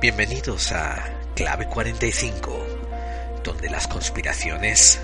Bienvenidos 0.00 0.72
a 0.72 1.12
Clave 1.36 1.66
45, 1.66 2.66
donde 3.44 3.68
las 3.68 3.86
conspiraciones 3.86 4.98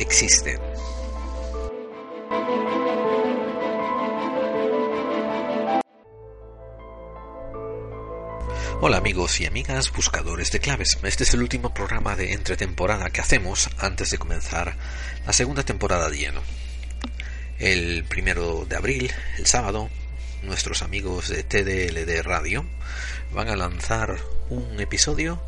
existen. 0.00 0.58
Hola 8.80 8.96
amigos 8.96 9.40
y 9.40 9.46
amigas 9.46 9.92
buscadores 9.92 10.50
de 10.50 10.58
claves. 10.58 10.98
Este 11.04 11.22
es 11.22 11.32
el 11.32 11.42
último 11.42 11.72
programa 11.72 12.16
de 12.16 12.32
entretemporada 12.32 13.10
que 13.10 13.20
hacemos 13.20 13.70
antes 13.78 14.10
de 14.10 14.18
comenzar 14.18 14.74
la 15.24 15.32
segunda 15.32 15.62
temporada 15.62 16.10
de 16.10 16.18
lleno. 16.18 16.40
El 17.60 18.02
primero 18.02 18.64
de 18.68 18.74
abril, 18.74 19.12
el 19.38 19.46
sábado, 19.46 19.88
nuestros 20.42 20.82
amigos 20.82 21.28
de 21.28 21.44
TDLD 21.44 22.22
Radio 22.24 22.64
van 23.32 23.48
a 23.48 23.54
lanzar 23.54 24.18
un 24.50 24.80
episodio 24.80 25.40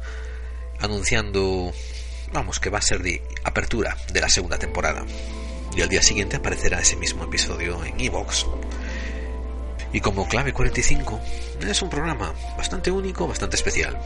anunciando, 0.80 1.73
vamos, 2.33 2.59
que 2.59 2.70
va 2.70 2.79
a 2.79 2.83
ser 2.83 3.02
de 3.02 3.23
apertura 3.45 3.97
de 4.12 4.20
la 4.20 4.28
segunda 4.28 4.59
temporada. 4.59 5.05
Y 5.77 5.83
al 5.83 5.88
día 5.88 6.02
siguiente 6.02 6.37
aparecerá 6.37 6.80
ese 6.80 6.97
mismo 6.97 7.25
episodio 7.25 7.84
en 7.84 8.01
Evox. 8.01 8.47
Y 9.92 10.01
como 10.01 10.27
Clave 10.28 10.52
45 10.52 11.20
es 11.61 11.83
un 11.83 11.91
programa 11.91 12.34
bastante 12.56 12.91
único, 12.91 13.28
bastante 13.28 13.56
especial. 13.56 13.98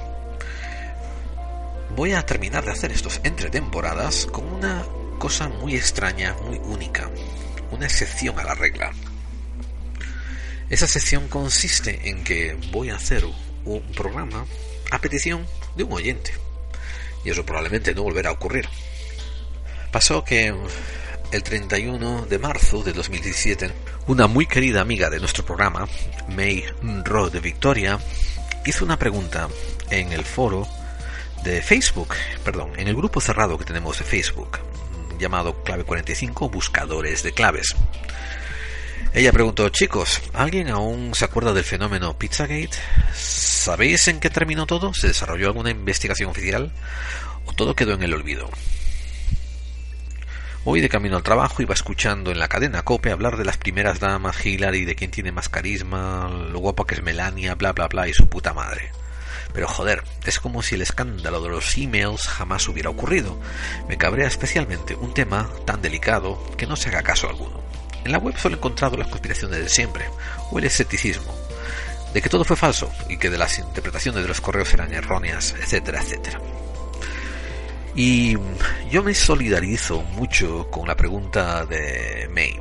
Voy 1.95 2.13
a 2.13 2.27
terminar 2.27 2.65
de 2.65 2.73
hacer 2.73 2.93
estos 2.93 3.21
entre 3.25 3.51
temporadas 3.51 4.27
con 4.27 4.45
una 4.47 4.85
cosa 5.19 5.49
muy 5.49 5.77
extraña, 5.77 6.35
muy 6.45 6.59
única, 6.59 7.11
una 7.71 7.87
excepción 7.87 8.39
a 8.39 8.45
la 8.45 8.55
regla. 8.55 8.93
Esa 10.69 10.87
sección 10.87 11.29
consiste 11.29 12.09
en 12.09 12.25
que 12.25 12.59
voy 12.73 12.91
a 12.91 12.97
hacer 12.97 13.25
un 13.65 13.83
programa 13.93 14.45
a 14.91 14.99
petición 15.01 15.47
de 15.75 15.85
un 15.85 15.93
oyente. 15.93 16.33
Y 17.25 17.31
eso 17.31 17.45
probablemente 17.45 17.95
no 17.95 18.03
volverá 18.03 18.31
a 18.31 18.35
ocurrir. 18.35 18.69
Pasó 19.91 20.25
que 20.25 20.55
el 21.33 21.43
31 21.43 22.27
de 22.27 22.39
marzo 22.39 22.83
de 22.83 22.93
2017, 22.93 23.73
una 24.07 24.27
muy 24.27 24.47
querida 24.47 24.81
amiga 24.81 25.11
de 25.11 25.19
nuestro 25.19 25.45
programa, 25.45 25.89
May 26.29 26.65
Ro 27.05 27.31
de 27.31 27.41
Victoria, 27.41 27.99
hizo 28.65 28.85
una 28.85 28.99
pregunta 28.99 29.49
en 29.91 30.13
el 30.13 30.25
foro 30.25 30.67
de 31.43 31.63
Facebook, 31.63 32.15
perdón, 32.45 32.73
en 32.77 32.89
el 32.89 32.97
grupo 32.97 33.21
cerrado 33.21 33.59
que 33.59 33.65
tenemos 33.65 33.99
de 33.99 34.05
Facebook, 34.05 34.59
llamado 35.19 35.63
Clave 35.63 35.85
45 35.85 36.49
Buscadores 36.49 37.23
de 37.23 37.33
Claves. 37.33 37.75
Ella 39.17 39.33
preguntó, 39.33 39.67
chicos, 39.71 40.21
¿alguien 40.35 40.69
aún 40.69 41.15
se 41.15 41.25
acuerda 41.25 41.55
del 41.55 41.65
fenómeno 41.65 42.19
Pizzagate? 42.19 42.77
¿Sabéis 43.15 44.09
en 44.09 44.21
qué 44.21 44.29
terminó 44.29 44.67
todo? 44.67 44.93
¿Se 44.93 45.07
desarrolló 45.07 45.47
alguna 45.47 45.71
investigación 45.71 46.29
oficial? 46.29 46.71
¿O 47.47 47.55
todo 47.55 47.75
quedó 47.75 47.95
en 47.95 48.03
el 48.03 48.13
olvido? 48.13 48.51
Hoy 50.67 50.83
de 50.83 50.91
camino 50.91 51.17
al 51.17 51.23
trabajo 51.23 51.63
iba 51.63 51.73
escuchando 51.73 52.31
en 52.31 52.39
la 52.39 52.49
cadena 52.49 52.83
Cope 52.83 53.11
hablar 53.11 53.39
de 53.39 53.47
las 53.47 53.57
primeras 53.57 54.01
damas, 54.01 54.45
Hillary, 54.45 54.85
de 54.85 54.97
quién 54.97 55.11
tiene 55.11 55.33
más 55.33 55.49
carisma, 55.49 56.29
lo 56.29 56.59
guapo 56.59 56.85
que 56.85 56.97
es 56.97 57.03
Melania, 57.03 57.55
bla 57.55 57.73
bla 57.73 57.89
bla 57.89 58.09
y 58.09 58.13
su 58.13 58.29
puta 58.29 58.53
madre. 58.53 58.93
Pero 59.55 59.67
joder, 59.67 60.05
es 60.27 60.39
como 60.41 60.63
si 60.63 60.75
el 60.75 60.83
escándalo 60.83 61.41
de 61.41 61.49
los 61.49 61.79
emails 61.79 62.29
jamás 62.29 62.69
hubiera 62.69 62.91
ocurrido. 62.91 63.41
Me 63.89 63.97
cabrea 63.97 64.29
especialmente 64.29 64.95
un 64.95 65.15
tema 65.15 65.49
tan 65.65 65.81
delicado 65.81 66.39
que 66.59 66.67
no 66.67 66.77
se 66.77 66.91
haga 66.91 67.03
caso 67.03 67.31
alguno. 67.31 67.66
En 68.07 68.13
la 68.13 68.19
web 68.19 68.39
solo 68.39 68.55
he 68.55 68.59
encontrado 68.59 68.97
las 68.97 69.09
conspiraciones 69.09 69.59
de 69.59 69.69
siempre, 69.69 70.09
o 70.53 70.61
el 70.61 70.65
escepticismo, 70.65 71.35
de 72.15 72.23
que 72.23 72.29
todo 72.29 72.45
fue 72.45 72.55
falso 72.55 72.89
y 73.09 73.17
que 73.17 73.31
de 73.31 73.37
las 73.37 73.59
interpretaciones 73.59 74.23
de 74.23 74.29
los 74.29 74.41
correos 74.41 74.73
eran 74.73 74.95
erróneas, 74.95 75.57
etcétera, 75.61 76.01
etcétera. 76.01 76.41
Y 77.97 78.37
yo 78.93 79.03
me 79.03 79.13
solidarizo 79.13 80.03
mucho 80.03 80.71
con 80.71 80.87
la 80.87 80.97
pregunta 80.97 81.67
de 81.67 82.31
May. 82.33 82.61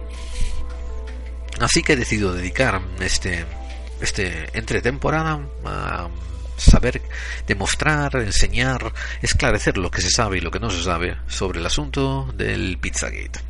Así 1.60 1.84
que 1.84 1.94
he 1.94 1.98
decidido 1.98 2.34
dedicar 2.34 2.82
este, 3.00 3.46
este 4.02 4.50
entretemporada 4.58 5.42
a 5.64 6.10
saber, 6.58 7.04
demostrar, 7.46 8.16
enseñar, 8.16 8.92
esclarecer 9.22 9.78
lo 9.78 9.92
que 9.92 10.02
se 10.02 10.10
sabe 10.10 10.40
y 10.40 10.42
lo 10.42 10.50
que 10.50 10.60
no 10.60 10.72
se 10.72 10.82
sabe 10.82 11.18
sobre 11.28 11.60
el 11.60 11.68
asunto 11.68 12.34
del 12.34 12.80
Pizzagate. 12.80 13.42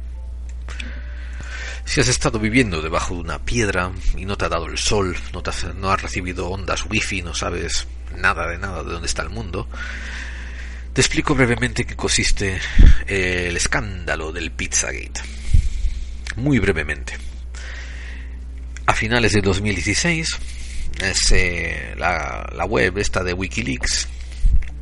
Si 1.85 2.01
has 2.01 2.07
estado 2.07 2.39
viviendo 2.39 2.81
debajo 2.81 3.13
de 3.13 3.21
una 3.21 3.39
piedra 3.39 3.91
y 4.17 4.25
no 4.25 4.35
te 4.37 4.45
ha 4.45 4.49
dado 4.49 4.65
el 4.65 4.77
sol, 4.77 5.15
no, 5.31 5.41
has, 5.45 5.75
no 5.75 5.91
has 5.91 6.01
recibido 6.01 6.49
ondas 6.49 6.85
wifi, 6.89 7.21
no 7.21 7.33
sabes 7.33 7.87
nada 8.17 8.47
de 8.47 8.57
nada 8.57 8.83
de 8.83 8.91
dónde 8.91 9.07
está 9.07 9.21
el 9.21 9.29
mundo, 9.29 9.67
te 10.93 11.01
explico 11.01 11.35
brevemente 11.35 11.85
qué 11.85 11.95
consiste 11.95 12.59
el 13.05 13.55
escándalo 13.55 14.31
del 14.31 14.51
Pizzagate. 14.51 15.21
Muy 16.37 16.59
brevemente. 16.59 17.17
A 18.85 18.93
finales 18.93 19.33
de 19.33 19.41
2016, 19.41 20.37
la, 21.97 22.65
web 22.67 22.97
esta 22.97 23.23
de 23.23 23.33
Wikileaks 23.33 24.07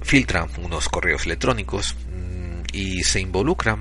filtra 0.02 0.48
unos 0.58 0.90
correos 0.90 1.26
electrónicos 1.26 1.96
mm, 1.96 2.62
y 2.74 3.04
se 3.04 3.20
involucra 3.20 3.78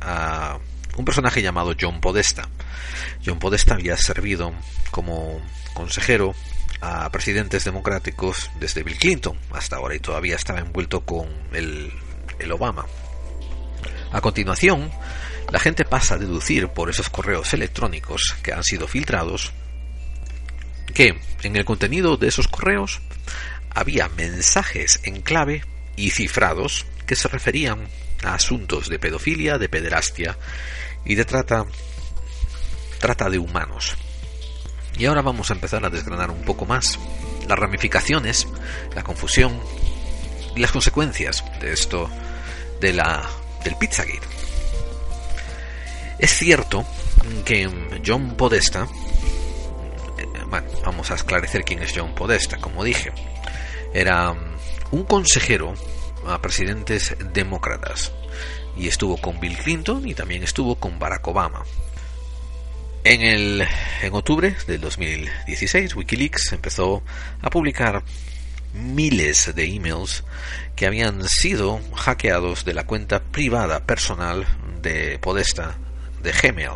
a 0.00 0.58
un 0.96 1.04
personaje 1.04 1.42
llamado 1.42 1.74
John 1.78 2.00
Podesta. 2.00 2.48
John 3.24 3.38
Podesta 3.38 3.74
había 3.74 3.96
servido 3.96 4.52
como 4.90 5.40
consejero 5.74 6.34
a 6.80 7.10
presidentes 7.10 7.64
democráticos 7.64 8.50
desde 8.60 8.82
Bill 8.82 8.98
Clinton 8.98 9.38
hasta 9.52 9.76
ahora 9.76 9.94
y 9.94 10.00
todavía 10.00 10.36
estaba 10.36 10.60
envuelto 10.60 11.00
con 11.00 11.28
el, 11.52 11.92
el 12.38 12.52
Obama. 12.52 12.86
A 14.12 14.20
continuación, 14.20 14.90
la 15.50 15.58
gente 15.58 15.84
pasa 15.84 16.14
a 16.14 16.18
deducir 16.18 16.68
por 16.68 16.90
esos 16.90 17.10
correos 17.10 17.52
electrónicos 17.54 18.36
que 18.42 18.52
han 18.52 18.62
sido 18.62 18.86
filtrados 18.86 19.52
que 20.94 21.18
en 21.42 21.56
el 21.56 21.64
contenido 21.64 22.16
de 22.16 22.28
esos 22.28 22.48
correos 22.48 23.00
había 23.70 24.08
mensajes 24.10 25.00
en 25.02 25.20
clave 25.22 25.64
y 25.96 26.10
cifrados 26.10 26.86
que 27.06 27.16
se 27.16 27.28
referían 27.28 27.88
a 28.22 28.34
asuntos 28.34 28.88
de 28.88 28.98
pedofilia, 28.98 29.58
de 29.58 29.68
pederastia 29.68 30.38
y 31.04 31.14
de 31.14 31.24
trata, 31.24 31.64
trata 32.98 33.28
de 33.28 33.38
humanos. 33.38 33.96
Y 34.96 35.06
ahora 35.06 35.22
vamos 35.22 35.50
a 35.50 35.54
empezar 35.54 35.84
a 35.84 35.90
desgranar 35.90 36.30
un 36.30 36.42
poco 36.42 36.66
más 36.66 36.98
las 37.48 37.58
ramificaciones, 37.58 38.46
la 38.94 39.02
confusión 39.02 39.58
y 40.54 40.60
las 40.60 40.72
consecuencias 40.72 41.44
de 41.60 41.72
esto 41.72 42.08
de 42.80 42.92
la 42.92 43.28
del 43.64 43.76
Pizzagate. 43.76 44.26
Es 46.18 46.30
cierto 46.30 46.84
que 47.44 47.68
John 48.06 48.36
Podesta, 48.36 48.86
eh, 50.18 50.26
bueno, 50.48 50.68
vamos 50.84 51.10
a 51.10 51.14
esclarecer 51.14 51.64
quién 51.64 51.82
es 51.82 51.92
John 51.94 52.14
Podesta, 52.14 52.58
como 52.58 52.84
dije, 52.84 53.12
era 53.92 54.34
un 54.90 55.04
consejero 55.04 55.74
a 56.26 56.40
presidentes 56.40 57.16
demócratas 57.32 58.12
y 58.76 58.88
estuvo 58.88 59.16
con 59.16 59.40
Bill 59.40 59.56
Clinton 59.56 60.06
y 60.08 60.14
también 60.14 60.42
estuvo 60.42 60.76
con 60.76 60.98
Barack 60.98 61.26
Obama. 61.28 61.64
En, 63.04 63.20
el, 63.20 63.66
en 64.02 64.14
octubre 64.14 64.56
del 64.66 64.80
2016, 64.80 65.94
Wikileaks 65.94 66.52
empezó 66.52 67.02
a 67.42 67.50
publicar 67.50 68.02
miles 68.72 69.54
de 69.54 69.64
emails 69.64 70.24
que 70.74 70.86
habían 70.86 71.22
sido 71.28 71.80
hackeados 71.94 72.64
de 72.64 72.74
la 72.74 72.86
cuenta 72.86 73.22
privada 73.22 73.84
personal 73.84 74.46
de 74.82 75.18
Podesta 75.18 75.76
de 76.22 76.32
Gmail. 76.32 76.70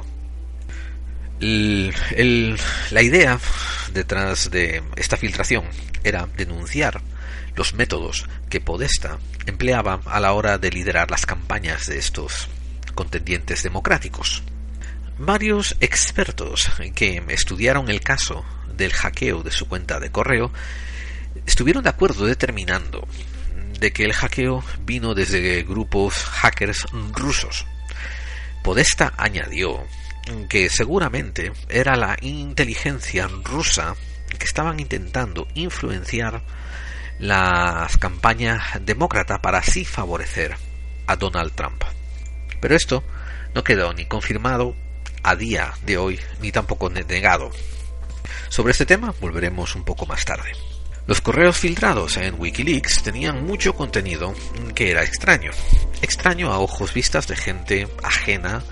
la 2.90 3.02
idea 3.02 3.40
detrás 3.92 4.50
de 4.50 4.82
esta 4.96 5.16
filtración 5.16 5.64
era 6.04 6.28
denunciar 6.36 7.00
los 7.58 7.74
métodos 7.74 8.28
que 8.48 8.60
Podesta 8.60 9.18
empleaba 9.46 10.00
a 10.06 10.20
la 10.20 10.32
hora 10.32 10.58
de 10.58 10.70
liderar 10.70 11.10
las 11.10 11.26
campañas 11.26 11.86
de 11.88 11.98
estos 11.98 12.48
contendientes 12.94 13.64
democráticos. 13.64 14.44
Varios 15.18 15.76
expertos 15.80 16.70
que 16.94 17.20
estudiaron 17.28 17.90
el 17.90 18.00
caso 18.00 18.44
del 18.76 18.92
hackeo 18.92 19.42
de 19.42 19.50
su 19.50 19.66
cuenta 19.66 19.98
de 19.98 20.12
correo 20.12 20.52
estuvieron 21.46 21.82
de 21.82 21.90
acuerdo 21.90 22.26
determinando 22.26 23.08
de 23.80 23.92
que 23.92 24.04
el 24.04 24.12
hackeo 24.12 24.62
vino 24.84 25.14
desde 25.14 25.64
grupos 25.64 26.14
hackers 26.14 26.86
rusos. 27.12 27.66
Podesta 28.62 29.14
añadió 29.16 29.84
que 30.48 30.70
seguramente 30.70 31.50
era 31.68 31.96
la 31.96 32.16
inteligencia 32.20 33.28
rusa 33.42 33.96
que 34.38 34.44
estaban 34.44 34.78
intentando 34.78 35.48
influenciar 35.54 36.42
las 37.18 37.96
campañas 37.96 38.62
demócratas 38.80 39.40
para 39.40 39.58
así 39.58 39.84
favorecer 39.84 40.56
a 41.06 41.16
Donald 41.16 41.52
Trump. 41.52 41.82
Pero 42.60 42.74
esto 42.74 43.04
no 43.54 43.64
quedó 43.64 43.92
ni 43.92 44.06
confirmado 44.06 44.74
a 45.22 45.36
día 45.36 45.72
de 45.84 45.98
hoy 45.98 46.20
ni 46.40 46.52
tampoco 46.52 46.90
negado. 46.90 47.50
Sobre 48.48 48.72
este 48.72 48.86
tema 48.86 49.14
volveremos 49.20 49.74
un 49.74 49.84
poco 49.84 50.06
más 50.06 50.24
tarde. 50.24 50.52
Los 51.06 51.22
correos 51.22 51.56
filtrados 51.56 52.18
en 52.18 52.38
Wikileaks 52.38 53.02
tenían 53.02 53.46
mucho 53.46 53.74
contenido 53.74 54.34
que 54.74 54.90
era 54.90 55.02
extraño. 55.02 55.52
Extraño 56.02 56.52
a 56.52 56.58
ojos 56.58 56.92
vistas 56.92 57.26
de 57.26 57.36
gente 57.36 57.88
ajena 58.02 58.62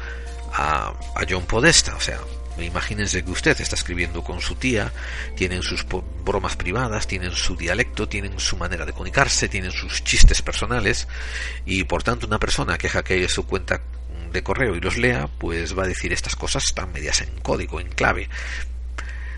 a, 0.52 0.92
John 1.28 1.46
Podesta. 1.46 1.96
O 1.96 2.00
sea, 2.00 2.20
imagínense 2.64 3.24
que 3.24 3.30
usted 3.30 3.60
está 3.60 3.76
escribiendo 3.76 4.22
con 4.22 4.40
su 4.40 4.54
tía, 4.54 4.92
tienen 5.36 5.62
sus 5.62 5.84
bromas 6.24 6.56
privadas, 6.56 7.06
tienen 7.06 7.32
su 7.32 7.56
dialecto, 7.56 8.08
tienen 8.08 8.38
su 8.38 8.56
manera 8.56 8.84
de 8.84 8.92
comunicarse, 8.92 9.48
tienen 9.48 9.72
sus 9.72 10.02
chistes 10.04 10.42
personales 10.42 11.08
y 11.64 11.84
por 11.84 12.02
tanto 12.02 12.26
una 12.26 12.38
persona 12.38 12.78
que 12.78 12.88
hackee 12.88 13.28
su 13.28 13.46
cuenta 13.46 13.80
de 14.32 14.42
correo 14.42 14.74
y 14.74 14.80
los 14.80 14.96
lea, 14.96 15.28
pues 15.38 15.78
va 15.78 15.84
a 15.84 15.88
decir 15.88 16.12
estas 16.12 16.36
cosas 16.36 16.64
están 16.64 16.92
medias 16.92 17.20
en 17.20 17.30
código, 17.40 17.80
en 17.80 17.88
clave 17.88 18.28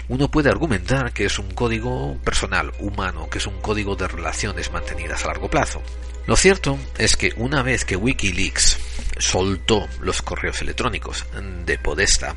uno 0.09 0.31
puede 0.31 0.49
argumentar 0.49 1.13
que 1.13 1.27
es 1.27 1.39
un 1.39 1.51
código 1.51 2.17
personal, 2.25 2.73
humano, 2.79 3.29
que 3.29 3.39
es 3.39 3.47
un 3.47 3.61
código 3.61 3.95
de 3.95 4.09
relaciones 4.09 4.73
mantenidas 4.73 5.25
a 5.25 5.29
largo 5.29 5.51
plazo. 5.51 5.83
Lo 6.27 6.37
cierto 6.37 6.79
es 6.97 7.17
que 7.17 7.33
una 7.37 7.63
vez 7.63 7.85
que 7.85 7.97
Wikileaks 7.97 8.79
soltó 9.19 9.87
los 10.01 10.23
correos 10.23 10.61
electrónicos 10.63 11.27
de 11.65 11.79
Podesta, 11.79 12.37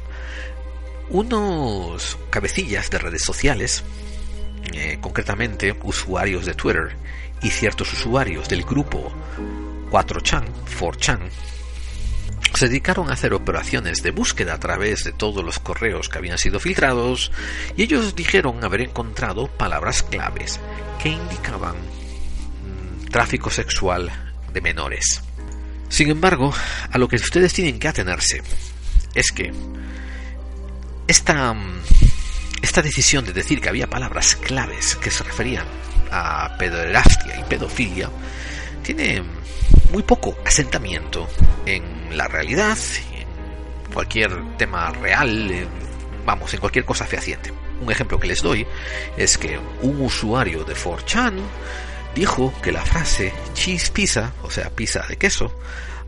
unos 1.12 2.18
cabecillas 2.30 2.90
de 2.90 2.98
redes 2.98 3.24
sociales, 3.24 3.84
eh, 4.74 4.98
concretamente 5.02 5.76
usuarios 5.84 6.46
de 6.46 6.54
Twitter 6.54 6.96
y 7.42 7.50
ciertos 7.50 7.92
usuarios 7.94 8.48
del 8.48 8.64
grupo 8.64 9.12
4chan, 9.92 10.46
4chan, 10.80 11.20
se 12.54 12.68
dedicaron 12.68 13.10
a 13.10 13.14
hacer 13.14 13.34
operaciones 13.34 14.04
de 14.04 14.12
búsqueda 14.12 14.54
a 14.54 14.60
través 14.60 15.04
de 15.04 15.12
todos 15.12 15.44
los 15.44 15.60
correos 15.60 16.10
que 16.10 16.18
habían 16.18 16.38
sido 16.38 16.60
filtrados 16.60 17.32
y 17.76 17.84
ellos 17.84 18.16
dijeron 18.16 18.64
haber 18.64 18.82
encontrado 18.82 19.48
palabras 19.48 20.04
claves 20.04 20.60
que 21.02 21.10
indicaban 21.10 21.76
mm, 21.76 23.06
tráfico 23.10 23.50
sexual 23.50 24.12
de 24.54 24.62
menores. 24.62 25.22
Sin 25.90 26.10
embargo, 26.10 26.54
a 26.90 26.98
lo 26.98 27.08
que 27.08 27.18
ustedes 27.18 27.54
tienen 27.54 27.80
que 27.80 27.88
atenerse 27.88 28.42
es 29.14 29.32
que 29.32 29.52
esta, 31.12 31.54
mm, 31.54 31.82
esta 32.62 32.82
decisión 32.82 33.26
de 33.26 33.34
decir 33.34 33.60
que 33.60 33.68
había 33.68 33.90
palabras 33.90 34.38
claves 34.38 34.96
que 34.96 35.12
se 35.12 35.26
referían 35.26 35.66
a 36.10 36.56
pederastia 36.58 37.38
y 37.38 37.44
pedofilia 37.44 38.10
tiene 38.82 39.22
muy 39.92 40.04
poco 40.04 40.38
asentamiento 40.46 41.28
en 41.66 42.16
la 42.16 42.30
realidad, 42.30 42.78
en 43.14 43.94
cualquier 43.94 44.58
tema 44.58 44.90
real, 44.92 45.68
vamos, 46.26 46.54
en 46.54 46.62
cualquier 46.62 46.86
cosa 46.86 47.06
fehaciente. 47.06 47.52
Un 47.82 47.92
ejemplo 47.92 48.18
que 48.18 48.28
les 48.28 48.42
doy 48.42 48.66
es 49.18 49.38
que 49.38 49.60
un 49.82 50.02
usuario 50.02 50.64
de 50.64 50.76
4chan 50.76 51.34
dijo 52.16 52.54
que 52.62 52.72
la 52.72 52.86
frase 52.86 53.34
cheese 53.54 53.92
pizza, 53.92 54.32
o 54.44 54.50
sea, 54.50 54.70
pizza 54.70 55.06
de 55.10 55.18
queso, 55.18 55.54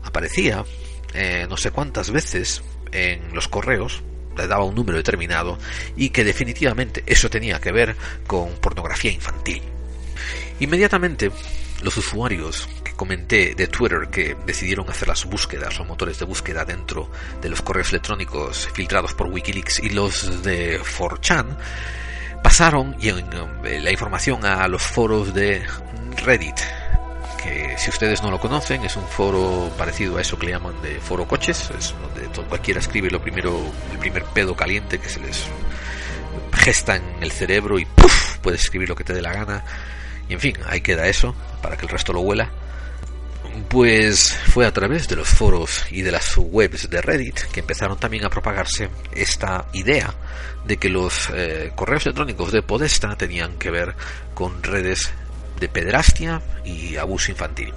aparecía 0.02 0.64
eh, 1.12 1.46
no 1.48 1.58
sé 1.58 1.72
cuántas 1.72 2.10
veces 2.10 2.62
en 2.90 3.34
los 3.34 3.48
correos, 3.48 4.02
le 4.36 4.46
daba 4.46 4.64
un 4.64 4.74
número 4.74 4.98
determinado, 4.98 5.58
y 5.96 6.10
que 6.10 6.24
definitivamente 6.24 7.02
eso 7.06 7.30
tenía 7.30 7.60
que 7.60 7.72
ver 7.72 7.96
con 8.26 8.54
pornografía 8.54 9.12
infantil. 9.12 9.62
Inmediatamente, 10.60 11.30
los 11.82 11.96
usuarios 11.96 12.68
comenté 12.96 13.54
de 13.54 13.66
Twitter 13.66 14.08
que 14.10 14.36
decidieron 14.46 14.88
hacer 14.88 15.08
las 15.08 15.24
búsquedas 15.24 15.78
o 15.80 15.84
motores 15.84 16.18
de 16.18 16.24
búsqueda 16.24 16.64
dentro 16.64 17.10
de 17.42 17.48
los 17.48 17.60
correos 17.60 17.90
electrónicos 17.90 18.68
filtrados 18.72 19.14
por 19.14 19.26
Wikileaks 19.26 19.80
y 19.80 19.90
los 19.90 20.42
de 20.42 20.80
4chan 20.80 21.56
pasaron 22.42 22.96
eh, 23.02 23.80
la 23.80 23.90
información 23.90 24.44
a 24.44 24.68
los 24.68 24.82
foros 24.82 25.34
de 25.34 25.62
Reddit 26.24 26.60
que 27.44 27.76
si 27.78 27.90
ustedes 27.90 28.22
no 28.22 28.30
lo 28.30 28.40
conocen 28.40 28.84
es 28.84 28.96
un 28.96 29.06
foro 29.06 29.70
parecido 29.78 30.16
a 30.16 30.22
eso 30.22 30.38
que 30.38 30.46
le 30.46 30.52
llaman 30.52 30.80
de 30.82 30.98
foro 31.00 31.28
coches 31.28 31.70
es 31.78 31.94
donde 32.00 32.48
cualquiera 32.48 32.80
escribe 32.80 33.10
lo 33.10 33.20
primero 33.20 33.60
el 33.92 33.98
primer 33.98 34.24
pedo 34.24 34.56
caliente 34.56 34.98
que 34.98 35.08
se 35.08 35.20
les 35.20 35.46
gesta 36.52 36.96
en 36.96 37.04
el 37.20 37.30
cerebro 37.30 37.78
y 37.78 37.84
¡puff! 37.84 38.38
puedes 38.38 38.62
escribir 38.62 38.88
lo 38.88 38.96
que 38.96 39.04
te 39.04 39.12
dé 39.12 39.22
la 39.22 39.32
gana 39.32 39.62
y 40.28 40.34
en 40.34 40.40
fin, 40.40 40.56
ahí 40.66 40.80
queda 40.80 41.06
eso, 41.06 41.34
para 41.60 41.76
que 41.76 41.84
el 41.86 41.90
resto 41.90 42.12
lo 42.12 42.20
huela. 42.20 42.50
Pues 43.68 44.36
fue 44.48 44.66
a 44.66 44.72
través 44.72 45.06
de 45.06 45.16
los 45.16 45.28
foros 45.28 45.84
y 45.90 46.02
de 46.02 46.10
las 46.10 46.36
webs 46.36 46.90
de 46.90 47.00
Reddit 47.00 47.40
que 47.52 47.60
empezaron 47.60 47.98
también 47.98 48.24
a 48.24 48.30
propagarse 48.30 48.88
esta 49.12 49.66
idea 49.72 50.12
de 50.64 50.76
que 50.76 50.88
los 50.88 51.30
eh, 51.32 51.70
correos 51.76 52.04
electrónicos 52.06 52.50
de 52.50 52.62
Podesta 52.62 53.14
tenían 53.16 53.56
que 53.56 53.70
ver 53.70 53.94
con 54.34 54.62
redes 54.62 55.12
de 55.58 55.68
pederastia 55.68 56.42
y 56.64 56.96
abuso 56.96 57.30
infantil. 57.30 57.72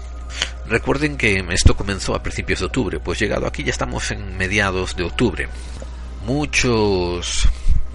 Recuerden 0.68 1.18
que 1.18 1.46
esto 1.52 1.76
comenzó 1.76 2.14
a 2.16 2.24
principios 2.24 2.60
de 2.60 2.66
octubre, 2.66 3.00
pues 3.00 3.20
llegado 3.20 3.48
aquí 3.48 3.64
ya 3.64 3.72
estamos 3.72 4.12
en 4.12 4.38
mediados 4.38 4.96
de 4.96 5.04
octubre. 5.04 5.48
Muchos 6.26 7.48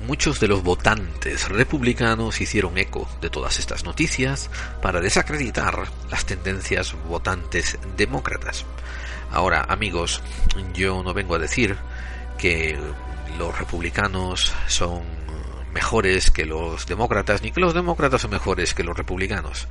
Muchos 0.06 0.40
de 0.40 0.48
los 0.48 0.64
votantes 0.64 1.48
republicanos 1.48 2.40
hicieron 2.40 2.76
eco 2.76 3.08
de 3.20 3.30
todas 3.30 3.60
estas 3.60 3.84
noticias 3.84 4.50
para 4.80 5.00
desacreditar 5.00 5.86
las 6.10 6.26
tendencias 6.26 6.96
votantes 7.06 7.78
demócratas. 7.96 8.66
Ahora, 9.30 9.64
amigos, 9.68 10.20
yo 10.74 11.04
no 11.04 11.14
vengo 11.14 11.36
a 11.36 11.38
decir 11.38 11.76
que 12.36 12.76
los 13.38 13.56
republicanos 13.56 14.52
son 14.66 15.02
mejores 15.72 16.30
que 16.30 16.44
los 16.44 16.86
demócratas, 16.86 17.42
ni 17.42 17.50
que 17.50 17.60
los 17.60 17.74
demócratas 17.74 18.22
son 18.22 18.30
mejores 18.30 18.74
que 18.74 18.84
los 18.84 18.96
republicanos 18.96 19.68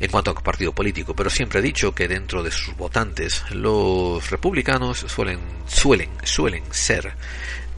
en 0.00 0.10
cuanto 0.10 0.30
a 0.30 0.34
partido 0.34 0.72
político, 0.72 1.14
pero 1.14 1.30
siempre 1.30 1.60
he 1.60 1.62
dicho 1.62 1.94
que 1.94 2.08
dentro 2.08 2.42
de 2.42 2.50
sus 2.50 2.76
votantes 2.76 3.44
los 3.50 4.30
republicanos 4.30 5.04
suelen, 5.08 5.40
suelen, 5.66 6.10
suelen 6.22 6.64
ser 6.70 7.14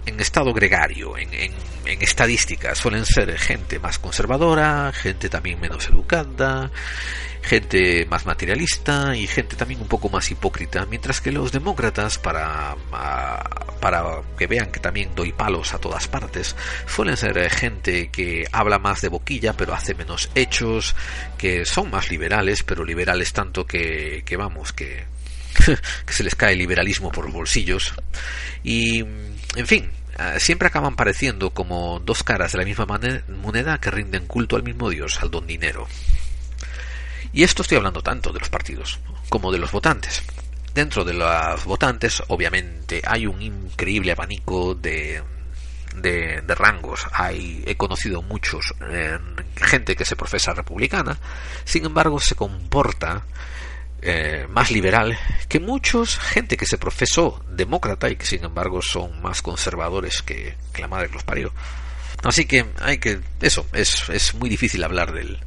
en 0.06 0.20
estado 0.20 0.52
gregario, 0.54 1.18
en, 1.18 1.32
en, 1.34 1.52
en 1.84 2.02
estadísticas, 2.02 2.78
suelen 2.78 3.04
ser 3.04 3.36
gente 3.38 3.80
más 3.80 3.98
conservadora, 3.98 4.92
gente 4.92 5.28
también 5.28 5.60
menos 5.60 5.88
educada, 5.88 6.70
gente 7.46 8.06
más 8.06 8.26
materialista 8.26 9.16
y 9.16 9.26
gente 9.28 9.54
también 9.54 9.80
un 9.80 9.86
poco 9.86 10.08
más 10.08 10.30
hipócrita, 10.30 10.84
mientras 10.86 11.20
que 11.20 11.30
los 11.30 11.52
demócratas, 11.52 12.18
para, 12.18 12.76
para 13.80 14.22
que 14.36 14.48
vean 14.48 14.72
que 14.72 14.80
también 14.80 15.14
doy 15.14 15.32
palos 15.32 15.72
a 15.72 15.78
todas 15.78 16.08
partes, 16.08 16.56
suelen 16.86 17.16
ser 17.16 17.48
gente 17.50 18.08
que 18.08 18.46
habla 18.50 18.78
más 18.80 19.00
de 19.00 19.08
boquilla 19.08 19.52
pero 19.52 19.74
hace 19.74 19.94
menos 19.94 20.28
hechos, 20.34 20.96
que 21.38 21.64
son 21.64 21.90
más 21.90 22.10
liberales, 22.10 22.64
pero 22.64 22.84
liberales 22.84 23.32
tanto 23.32 23.64
que, 23.64 24.22
que 24.26 24.36
vamos, 24.36 24.72
que, 24.72 25.04
que 26.06 26.12
se 26.12 26.24
les 26.24 26.34
cae 26.34 26.54
el 26.54 26.58
liberalismo 26.58 27.12
por 27.12 27.26
los 27.26 27.34
bolsillos. 27.34 27.94
Y, 28.64 29.00
en 29.00 29.66
fin, 29.66 29.90
eh, 30.18 30.40
siempre 30.40 30.68
acaban 30.68 30.96
pareciendo 30.96 31.50
como 31.50 32.00
dos 32.00 32.24
caras 32.24 32.52
de 32.52 32.58
la 32.58 32.64
misma 32.64 32.86
moneda 32.86 33.78
que 33.78 33.90
rinden 33.90 34.26
culto 34.26 34.56
al 34.56 34.64
mismo 34.64 34.90
Dios, 34.90 35.18
al 35.22 35.30
don 35.30 35.46
dinero. 35.46 35.86
Y 37.36 37.42
esto 37.42 37.60
estoy 37.60 37.76
hablando 37.76 38.00
tanto 38.00 38.32
de 38.32 38.38
los 38.38 38.48
partidos 38.48 38.98
como 39.28 39.52
de 39.52 39.58
los 39.58 39.70
votantes. 39.70 40.22
Dentro 40.72 41.04
de 41.04 41.12
los 41.12 41.66
votantes, 41.66 42.22
obviamente, 42.28 43.02
hay 43.04 43.26
un 43.26 43.42
increíble 43.42 44.12
abanico 44.12 44.74
de, 44.74 45.22
de, 45.96 46.40
rangos. 46.54 47.06
Hay, 47.12 47.62
he 47.66 47.76
conocido 47.76 48.22
muchos, 48.22 48.72
eh, 48.88 49.18
gente 49.54 49.94
que 49.94 50.06
se 50.06 50.16
profesa 50.16 50.54
republicana, 50.54 51.18
sin 51.66 51.84
embargo 51.84 52.18
se 52.20 52.36
comporta 52.36 53.26
eh, 54.00 54.46
más 54.48 54.70
liberal 54.70 55.18
que 55.46 55.60
muchos, 55.60 56.18
gente 56.18 56.56
que 56.56 56.64
se 56.64 56.78
profesó 56.78 57.44
demócrata 57.50 58.08
y 58.08 58.16
que 58.16 58.24
sin 58.24 58.46
embargo 58.46 58.80
son 58.80 59.20
más 59.20 59.42
conservadores 59.42 60.22
que, 60.22 60.56
la 60.78 60.88
madre 60.88 61.08
que 61.08 61.14
los 61.16 61.24
parió. 61.24 61.52
Así 62.22 62.46
que 62.46 62.64
hay 62.80 62.96
que, 62.96 63.20
eso, 63.42 63.66
es, 63.74 64.08
es 64.08 64.32
muy 64.32 64.48
difícil 64.48 64.82
hablar 64.82 65.12
del, 65.12 65.38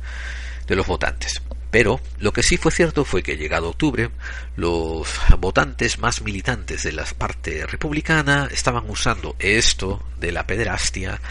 de 0.67 0.75
los 0.75 0.85
votantes. 0.85 1.41
Pero 1.71 1.99
lo 2.19 2.33
que 2.33 2.43
sí 2.43 2.57
fue 2.57 2.71
cierto 2.71 3.05
fue 3.05 3.21
que 3.21 3.37
llegado 3.37 3.69
octubre, 3.69 4.09
los 4.55 5.07
votantes 5.37 5.99
más 5.99 6.21
militantes 6.21 6.83
de 6.83 6.93
la 6.93 7.05
parte 7.05 7.65
republicana 7.67 8.47
estaban 8.51 8.89
usando 8.89 9.35
esto 9.39 10.03
de 10.19 10.31
la 10.31 10.47
pederastia 10.47 11.21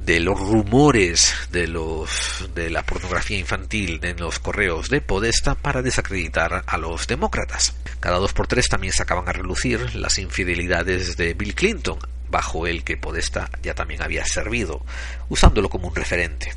de 0.00 0.18
los 0.18 0.40
rumores 0.40 1.34
de 1.52 1.66
los 1.66 2.48
de 2.54 2.70
la 2.70 2.82
pornografía 2.82 3.38
infantil 3.38 4.00
en 4.02 4.16
los 4.16 4.38
correos 4.38 4.88
de 4.88 5.02
Podesta 5.02 5.54
para 5.54 5.82
desacreditar 5.82 6.64
a 6.66 6.78
los 6.78 7.06
demócratas. 7.06 7.74
Cada 8.00 8.18
dos 8.18 8.32
por 8.32 8.46
tres 8.46 8.68
también 8.68 8.92
sacaban 8.92 9.28
a 9.28 9.32
relucir 9.32 9.94
las 9.94 10.18
infidelidades 10.18 11.16
de 11.16 11.34
Bill 11.34 11.54
Clinton, 11.54 11.98
bajo 12.30 12.66
el 12.66 12.82
que 12.82 12.96
Podesta 12.96 13.50
ya 13.62 13.74
también 13.74 14.02
había 14.02 14.24
servido, 14.24 14.84
usándolo 15.28 15.68
como 15.68 15.88
un 15.88 15.94
referente. 15.94 16.54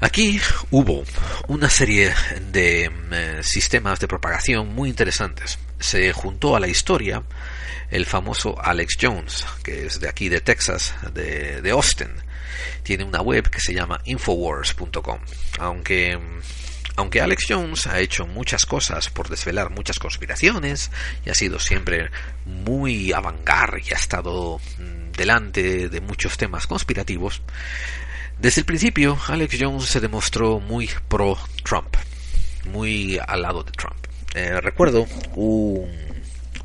Aquí 0.00 0.40
hubo 0.70 1.04
una 1.48 1.70
serie 1.70 2.12
de 2.52 2.90
eh, 3.12 3.40
sistemas 3.42 3.98
de 3.98 4.08
propagación 4.08 4.74
muy 4.74 4.90
interesantes. 4.90 5.58
Se 5.78 6.12
juntó 6.12 6.54
a 6.54 6.60
la 6.60 6.68
historia 6.68 7.22
el 7.90 8.04
famoso 8.04 8.60
Alex 8.60 8.96
Jones, 9.00 9.46
que 9.62 9.86
es 9.86 10.00
de 10.00 10.08
aquí 10.08 10.28
de 10.28 10.40
Texas, 10.40 10.94
de, 11.14 11.62
de 11.62 11.70
Austin. 11.70 12.10
Tiene 12.82 13.04
una 13.04 13.22
web 13.22 13.48
que 13.48 13.60
se 13.60 13.72
llama 13.72 14.00
infowars.com. 14.04 15.20
Aunque 15.58 16.18
aunque 16.96 17.20
Alex 17.20 17.44
Jones 17.48 17.86
ha 17.86 18.00
hecho 18.00 18.26
muchas 18.26 18.64
cosas 18.64 19.10
por 19.10 19.28
desvelar 19.28 19.70
muchas 19.70 19.98
conspiraciones 19.98 20.90
y 21.26 21.30
ha 21.30 21.34
sido 21.34 21.58
siempre 21.58 22.10
muy 22.46 23.12
avangar 23.12 23.78
y 23.84 23.92
ha 23.92 23.96
estado 23.96 24.58
mm, 24.78 25.12
delante 25.12 25.90
de 25.90 26.00
muchos 26.00 26.38
temas 26.38 26.66
conspirativos, 26.66 27.42
desde 28.38 28.60
el 28.60 28.66
principio 28.66 29.18
Alex 29.28 29.56
Jones 29.58 29.84
se 29.84 30.00
demostró 30.00 30.60
muy 30.60 30.90
pro 31.08 31.38
Trump, 31.62 31.96
muy 32.64 33.18
al 33.26 33.42
lado 33.42 33.62
de 33.62 33.72
Trump. 33.72 33.96
Eh, 34.34 34.60
recuerdo 34.60 35.06
un, 35.34 35.88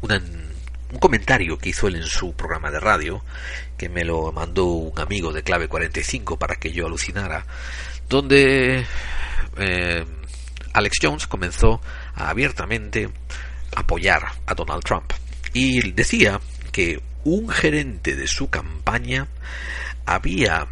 un 0.01 0.99
comentario 0.99 1.57
que 1.57 1.69
hizo 1.69 1.87
él 1.87 1.95
en 1.95 2.03
su 2.03 2.33
programa 2.33 2.71
de 2.71 2.79
radio, 2.79 3.23
que 3.77 3.89
me 3.89 4.03
lo 4.03 4.31
mandó 4.31 4.65
un 4.65 4.99
amigo 4.99 5.31
de 5.31 5.43
clave 5.43 5.67
45 5.67 6.37
para 6.37 6.55
que 6.55 6.71
yo 6.71 6.85
alucinara, 6.85 7.45
donde 8.09 8.85
eh, 9.57 10.05
Alex 10.73 10.97
Jones 11.01 11.27
comenzó 11.27 11.81
a 12.13 12.29
abiertamente 12.29 13.09
apoyar 13.75 14.23
a 14.45 14.53
Donald 14.53 14.83
Trump 14.83 15.13
y 15.53 15.91
decía 15.91 16.39
que 16.71 17.01
un 17.23 17.49
gerente 17.49 18.15
de 18.15 18.27
su 18.27 18.49
campaña 18.49 19.27
había 20.05 20.67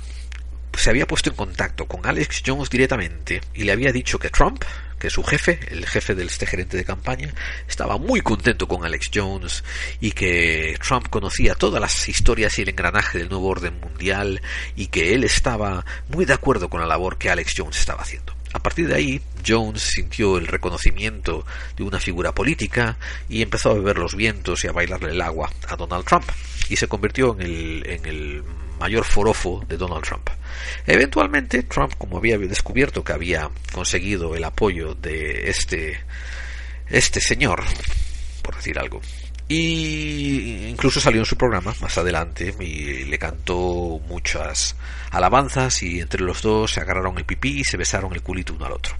se 0.73 0.89
había 0.89 1.07
puesto 1.07 1.29
en 1.29 1.35
contacto 1.35 1.85
con 1.85 2.05
Alex 2.05 2.43
Jones 2.45 2.69
directamente 2.69 3.41
y 3.53 3.63
le 3.63 3.71
había 3.71 3.91
dicho 3.91 4.19
que 4.19 4.29
Trump, 4.29 4.63
que 4.97 5.09
su 5.09 5.23
jefe, 5.23 5.59
el 5.71 5.85
jefe 5.85 6.15
de 6.15 6.25
este 6.25 6.45
gerente 6.45 6.77
de 6.77 6.85
campaña, 6.85 7.33
estaba 7.67 7.97
muy 7.97 8.21
contento 8.21 8.67
con 8.67 8.85
Alex 8.85 9.09
Jones 9.13 9.63
y 9.99 10.11
que 10.11 10.77
Trump 10.85 11.07
conocía 11.09 11.55
todas 11.55 11.81
las 11.81 12.07
historias 12.07 12.57
y 12.59 12.63
el 12.63 12.69
engranaje 12.69 13.17
del 13.17 13.29
nuevo 13.29 13.47
orden 13.47 13.79
mundial 13.79 14.41
y 14.75 14.87
que 14.87 15.13
él 15.13 15.23
estaba 15.23 15.85
muy 16.09 16.25
de 16.25 16.33
acuerdo 16.33 16.69
con 16.69 16.81
la 16.81 16.87
labor 16.87 17.17
que 17.17 17.29
Alex 17.29 17.55
Jones 17.57 17.79
estaba 17.79 18.01
haciendo. 18.01 18.33
A 18.51 18.59
partir 18.59 18.87
de 18.87 18.95
ahí, 18.95 19.21
Jones 19.45 19.81
sintió 19.81 20.37
el 20.37 20.47
reconocimiento 20.47 21.45
de 21.77 21.83
una 21.83 21.99
figura 21.99 22.33
política 22.33 22.97
y 23.29 23.41
empezó 23.41 23.69
a 23.69 23.75
beber 23.75 23.97
los 23.97 24.15
vientos 24.15 24.63
y 24.63 24.67
a 24.67 24.71
bailarle 24.71 25.11
el 25.11 25.21
agua 25.21 25.51
a 25.67 25.75
Donald 25.75 26.05
Trump 26.05 26.25
y 26.67 26.75
se 26.75 26.87
convirtió 26.87 27.35
en 27.39 27.41
el, 27.41 27.83
en 27.85 28.05
el 28.05 28.43
mayor 28.79 29.03
forofo 29.03 29.63
de 29.67 29.77
Donald 29.77 30.03
Trump. 30.03 30.29
Eventualmente, 30.85 31.63
Trump, 31.63 31.93
como 31.97 32.17
había 32.17 32.37
descubierto 32.37 33.03
que 33.03 33.13
había 33.13 33.49
conseguido 33.71 34.35
el 34.35 34.43
apoyo 34.43 34.95
de 34.95 35.49
este, 35.49 35.99
este 36.89 37.19
señor, 37.19 37.63
por 38.41 38.55
decir 38.55 38.79
algo, 38.79 39.01
y 39.47 40.67
incluso 40.67 41.01
salió 41.01 41.21
en 41.21 41.25
su 41.25 41.35
programa 41.35 41.73
más 41.81 41.97
adelante 41.97 42.53
y 42.59 43.05
le 43.05 43.17
cantó 43.17 43.99
muchas 44.07 44.75
alabanzas 45.09 45.81
y 45.81 45.99
entre 45.99 46.21
los 46.21 46.43
dos 46.43 46.73
se 46.73 46.81
agarraron 46.81 47.17
el 47.17 47.25
pipí 47.25 47.61
y 47.61 47.63
se 47.63 47.75
besaron 47.75 48.13
el 48.13 48.21
culito 48.21 48.53
uno 48.53 48.65
al 48.65 48.73
otro. 48.73 48.95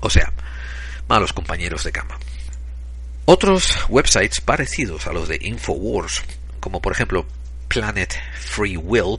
O 0.00 0.10
sea, 0.10 0.32
malos 1.08 1.32
compañeros 1.32 1.84
de 1.84 1.92
cama. 1.92 2.18
Otros 3.24 3.86
websites 3.88 4.40
parecidos 4.40 5.06
a 5.06 5.12
los 5.12 5.28
de 5.28 5.38
Infowars, 5.40 6.24
como 6.58 6.82
por 6.82 6.92
ejemplo 6.92 7.24
Planet 7.68 8.14
Free 8.38 8.76
Will 8.76 9.18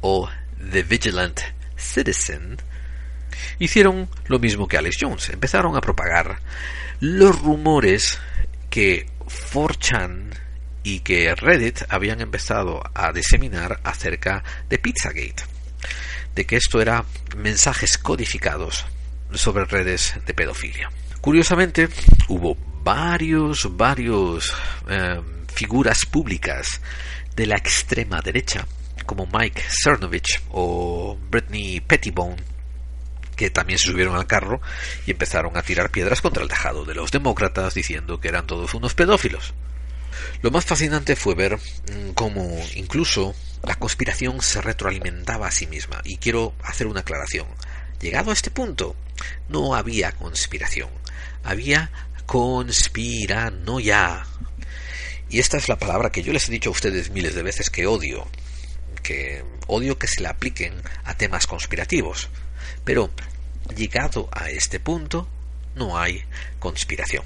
o 0.00 0.28
The 0.70 0.82
Vigilant 0.82 1.40
Citizen, 1.76 2.58
hicieron 3.58 4.08
lo 4.26 4.38
mismo 4.38 4.68
que 4.68 4.76
Alex 4.76 4.96
Jones. 5.00 5.30
Empezaron 5.30 5.76
a 5.76 5.80
propagar 5.80 6.40
los 7.00 7.40
rumores 7.40 8.18
que 8.68 9.06
4chan 9.52 10.30
y 10.82 11.00
que 11.00 11.34
Reddit 11.34 11.82
habían 11.88 12.20
empezado 12.20 12.82
a 12.94 13.12
diseminar 13.12 13.80
acerca 13.84 14.42
de 14.68 14.78
Pizzagate, 14.78 15.44
de 16.34 16.46
que 16.46 16.56
esto 16.56 16.80
era 16.80 17.04
mensajes 17.36 17.98
codificados 17.98 18.86
sobre 19.32 19.64
redes 19.64 20.14
de 20.26 20.34
pedofilia. 20.34 20.90
Curiosamente, 21.20 21.88
hubo 22.28 22.56
varios, 22.82 23.76
varios 23.76 24.54
eh, 24.88 25.20
figuras 25.52 26.06
públicas 26.06 26.80
de 27.36 27.46
la 27.46 27.56
extrema 27.56 28.20
derecha, 28.20 28.66
como 29.06 29.26
Mike 29.26 29.62
Cernovich 29.68 30.42
o 30.50 31.16
Brittany 31.30 31.80
Pettibone, 31.80 32.36
que 33.36 33.50
también 33.50 33.78
se 33.78 33.86
subieron 33.86 34.16
al 34.16 34.26
carro 34.26 34.60
y 35.06 35.12
empezaron 35.12 35.56
a 35.56 35.62
tirar 35.62 35.90
piedras 35.90 36.20
contra 36.20 36.42
el 36.42 36.48
tejado 36.48 36.84
de 36.84 36.94
los 36.94 37.10
demócratas 37.10 37.74
diciendo 37.74 38.20
que 38.20 38.28
eran 38.28 38.46
todos 38.46 38.74
unos 38.74 38.94
pedófilos. 38.94 39.54
Lo 40.42 40.50
más 40.50 40.64
fascinante 40.64 41.16
fue 41.16 41.34
ver 41.34 41.56
mm, 41.56 42.10
cómo 42.14 42.58
incluso 42.74 43.34
la 43.62 43.76
conspiración 43.76 44.42
se 44.42 44.60
retroalimentaba 44.60 45.46
a 45.46 45.52
sí 45.52 45.66
misma. 45.66 46.02
Y 46.04 46.18
quiero 46.18 46.54
hacer 46.62 46.86
una 46.86 47.00
aclaración. 47.00 47.46
Llegado 48.00 48.30
a 48.30 48.34
este 48.34 48.50
punto, 48.50 48.96
no 49.48 49.74
había 49.74 50.12
conspiración, 50.12 50.90
había 51.44 51.90
conspiranoia. 52.26 54.26
Y 55.30 55.38
esta 55.38 55.56
es 55.56 55.68
la 55.68 55.78
palabra 55.78 56.10
que 56.10 56.24
yo 56.24 56.32
les 56.32 56.48
he 56.48 56.52
dicho 56.52 56.70
a 56.70 56.72
ustedes 56.72 57.10
miles 57.10 57.36
de 57.36 57.44
veces 57.44 57.70
que 57.70 57.86
odio, 57.86 58.26
que 59.04 59.44
odio 59.68 59.96
que 59.96 60.08
se 60.08 60.20
le 60.20 60.28
apliquen 60.28 60.74
a 61.04 61.16
temas 61.16 61.46
conspirativos. 61.46 62.28
Pero 62.84 63.10
llegado 63.76 64.28
a 64.32 64.50
este 64.50 64.80
punto, 64.80 65.28
no 65.76 65.96
hay 65.96 66.24
conspiración. 66.58 67.22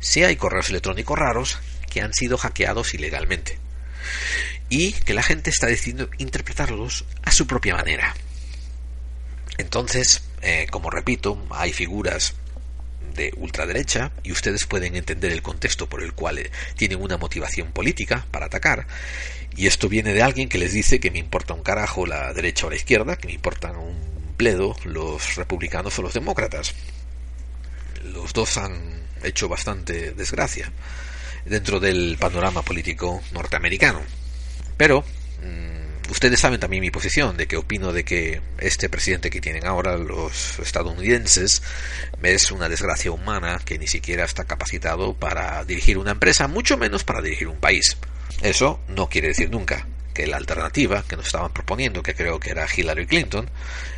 Si 0.00 0.24
hay 0.24 0.36
correos 0.36 0.70
electrónicos 0.70 1.18
raros 1.18 1.58
que 1.90 2.00
han 2.00 2.14
sido 2.14 2.38
hackeados 2.38 2.94
ilegalmente 2.94 3.58
y 4.70 4.92
que 4.92 5.12
la 5.12 5.22
gente 5.22 5.50
está 5.50 5.66
decidiendo 5.66 6.08
interpretarlos 6.16 7.04
a 7.22 7.32
su 7.32 7.46
propia 7.46 7.76
manera. 7.76 8.14
Entonces, 9.58 10.22
eh, 10.40 10.66
como 10.70 10.88
repito, 10.88 11.46
hay 11.50 11.74
figuras 11.74 12.34
de 13.14 13.32
ultraderecha 13.36 14.12
y 14.22 14.32
ustedes 14.32 14.66
pueden 14.66 14.96
entender 14.96 15.32
el 15.32 15.42
contexto 15.42 15.88
por 15.88 16.02
el 16.02 16.12
cual 16.12 16.38
eh, 16.38 16.50
tienen 16.76 17.00
una 17.00 17.18
motivación 17.18 17.72
política 17.72 18.26
para 18.30 18.46
atacar 18.46 18.86
y 19.56 19.66
esto 19.66 19.88
viene 19.88 20.12
de 20.12 20.22
alguien 20.22 20.48
que 20.48 20.58
les 20.58 20.72
dice 20.72 21.00
que 21.00 21.10
me 21.10 21.18
importa 21.18 21.54
un 21.54 21.62
carajo 21.62 22.06
la 22.06 22.32
derecha 22.32 22.66
o 22.66 22.70
la 22.70 22.76
izquierda, 22.76 23.16
que 23.16 23.26
me 23.26 23.34
importan 23.34 23.76
un 23.76 24.12
los 24.84 25.36
republicanos 25.36 25.96
o 25.98 26.02
los 26.02 26.14
demócratas. 26.14 26.74
Los 28.04 28.32
dos 28.32 28.58
han 28.58 28.72
hecho 29.22 29.48
bastante 29.48 30.12
desgracia 30.14 30.72
dentro 31.44 31.78
del 31.78 32.16
panorama 32.18 32.62
político 32.62 33.22
norteamericano. 33.32 34.00
Pero 34.76 35.04
mm, 35.42 35.71
ustedes 36.12 36.40
saben 36.40 36.60
también 36.60 36.82
mi 36.82 36.90
posición 36.90 37.38
de 37.38 37.46
que 37.46 37.56
opino 37.56 37.90
de 37.90 38.04
que 38.04 38.42
este 38.58 38.90
presidente 38.90 39.30
que 39.30 39.40
tienen 39.40 39.66
ahora 39.66 39.96
los 39.96 40.58
estadounidenses 40.58 41.62
es 42.22 42.52
una 42.52 42.68
desgracia 42.68 43.10
humana 43.10 43.58
que 43.64 43.78
ni 43.78 43.86
siquiera 43.86 44.24
está 44.24 44.44
capacitado 44.44 45.14
para 45.14 45.64
dirigir 45.64 45.96
una 45.96 46.10
empresa, 46.10 46.48
mucho 46.48 46.76
menos 46.76 47.02
para 47.02 47.22
dirigir 47.22 47.48
un 47.48 47.58
país. 47.58 47.96
Eso 48.42 48.78
no 48.88 49.08
quiere 49.08 49.28
decir 49.28 49.50
nunca 49.50 49.86
que 50.12 50.26
la 50.26 50.36
alternativa 50.36 51.02
que 51.02 51.16
nos 51.16 51.26
estaban 51.26 51.52
proponiendo, 51.52 52.02
que 52.02 52.14
creo 52.14 52.38
que 52.38 52.50
era 52.50 52.66
Hillary 52.66 53.06
Clinton, 53.06 53.48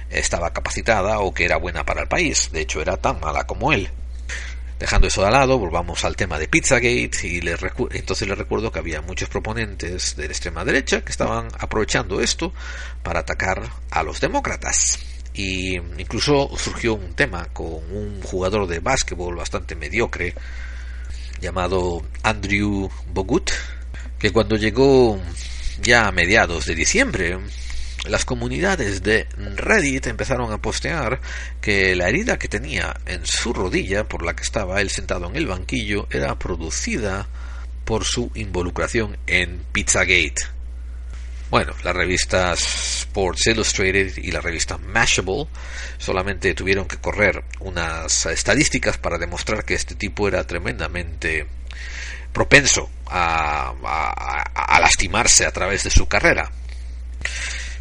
estaba 0.08 0.52
capacitada 0.52 1.18
o 1.18 1.34
que 1.34 1.44
era 1.44 1.56
buena 1.56 1.84
para 1.84 2.02
el 2.02 2.08
país. 2.08 2.50
De 2.52 2.60
hecho, 2.60 2.80
era 2.80 2.96
tan 2.96 3.18
mala 3.18 3.44
como 3.44 3.72
él. 3.72 3.90
Dejando 4.78 5.06
eso 5.06 5.24
de 5.24 5.30
lado, 5.30 5.58
volvamos 5.58 6.04
al 6.04 6.16
tema 6.16 6.38
de 6.38 6.48
Pizzagate 6.48 7.10
y 7.22 7.40
les 7.40 7.60
entonces 7.92 8.26
les 8.26 8.36
recuerdo 8.36 8.72
que 8.72 8.80
había 8.80 9.00
muchos 9.00 9.28
proponentes 9.28 10.16
de 10.16 10.26
la 10.26 10.32
extrema 10.32 10.64
derecha 10.64 11.02
que 11.02 11.12
estaban 11.12 11.48
aprovechando 11.58 12.20
esto 12.20 12.52
para 13.02 13.20
atacar 13.20 13.62
a 13.90 14.02
los 14.02 14.20
demócratas. 14.20 14.98
Y 15.32 15.76
incluso 15.76 16.50
surgió 16.56 16.94
un 16.94 17.14
tema 17.14 17.46
con 17.52 17.66
un 17.66 18.20
jugador 18.22 18.66
de 18.66 18.80
básquetbol 18.80 19.36
bastante 19.36 19.76
mediocre 19.76 20.34
llamado 21.40 22.02
Andrew 22.22 22.90
Bogut, 23.12 23.50
que 24.18 24.32
cuando 24.32 24.56
llegó 24.56 25.20
ya 25.80 26.08
a 26.08 26.12
mediados 26.12 26.66
de 26.66 26.74
diciembre 26.74 27.38
las 28.04 28.24
comunidades 28.24 29.02
de 29.02 29.26
Reddit 29.56 30.06
empezaron 30.06 30.52
a 30.52 30.58
postear 30.58 31.20
que 31.60 31.94
la 31.96 32.08
herida 32.08 32.38
que 32.38 32.48
tenía 32.48 32.94
en 33.06 33.24
su 33.24 33.52
rodilla, 33.52 34.04
por 34.04 34.24
la 34.24 34.36
que 34.36 34.42
estaba 34.42 34.80
él 34.80 34.90
sentado 34.90 35.26
en 35.28 35.36
el 35.36 35.46
banquillo, 35.46 36.06
era 36.10 36.38
producida 36.38 37.26
por 37.84 38.04
su 38.04 38.30
involucración 38.34 39.16
en 39.26 39.64
Pizzagate. 39.72 40.54
Bueno, 41.50 41.72
las 41.82 41.94
revistas 41.94 43.02
Sports 43.02 43.46
Illustrated 43.46 44.16
y 44.16 44.32
la 44.32 44.40
revista 44.40 44.76
Mashable 44.76 45.46
solamente 45.98 46.52
tuvieron 46.54 46.86
que 46.86 46.98
correr 46.98 47.44
unas 47.60 48.26
estadísticas 48.26 48.98
para 48.98 49.18
demostrar 49.18 49.64
que 49.64 49.74
este 49.74 49.94
tipo 49.94 50.26
era 50.26 50.44
tremendamente 50.46 51.46
propenso 52.32 52.90
a, 53.06 53.72
a 54.54 54.80
lastimarse 54.80 55.46
a 55.46 55.52
través 55.52 55.84
de 55.84 55.90
su 55.90 56.06
carrera. 56.08 56.50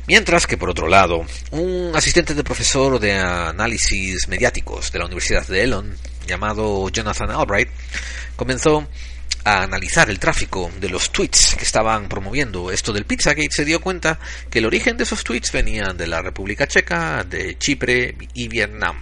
Mientras 0.05 0.47
que, 0.47 0.57
por 0.57 0.69
otro 0.69 0.87
lado, 0.87 1.25
un 1.51 1.91
asistente 1.95 2.33
de 2.33 2.43
profesor 2.43 2.99
de 2.99 3.13
análisis 3.13 4.27
mediáticos 4.27 4.91
de 4.91 4.99
la 4.99 5.05
Universidad 5.05 5.47
de 5.47 5.63
Elon, 5.63 5.95
llamado 6.27 6.89
Jonathan 6.89 7.31
Albright, 7.31 7.69
comenzó 8.35 8.85
a 9.45 9.63
analizar 9.63 10.09
el 10.09 10.19
tráfico 10.19 10.69
de 10.79 10.89
los 10.89 11.11
tweets 11.11 11.55
que 11.55 11.63
estaban 11.63 12.09
promoviendo 12.09 12.71
esto 12.71 12.91
del 12.91 13.05
Pizzagate, 13.05 13.51
se 13.51 13.65
dio 13.65 13.79
cuenta 13.79 14.19
que 14.49 14.59
el 14.59 14.65
origen 14.65 14.97
de 14.97 15.03
esos 15.03 15.23
tweets 15.23 15.51
venían 15.51 15.95
de 15.95 16.07
la 16.07 16.21
República 16.21 16.67
Checa, 16.67 17.23
de 17.23 17.57
Chipre 17.57 18.15
y 18.33 18.47
Vietnam. 18.49 18.97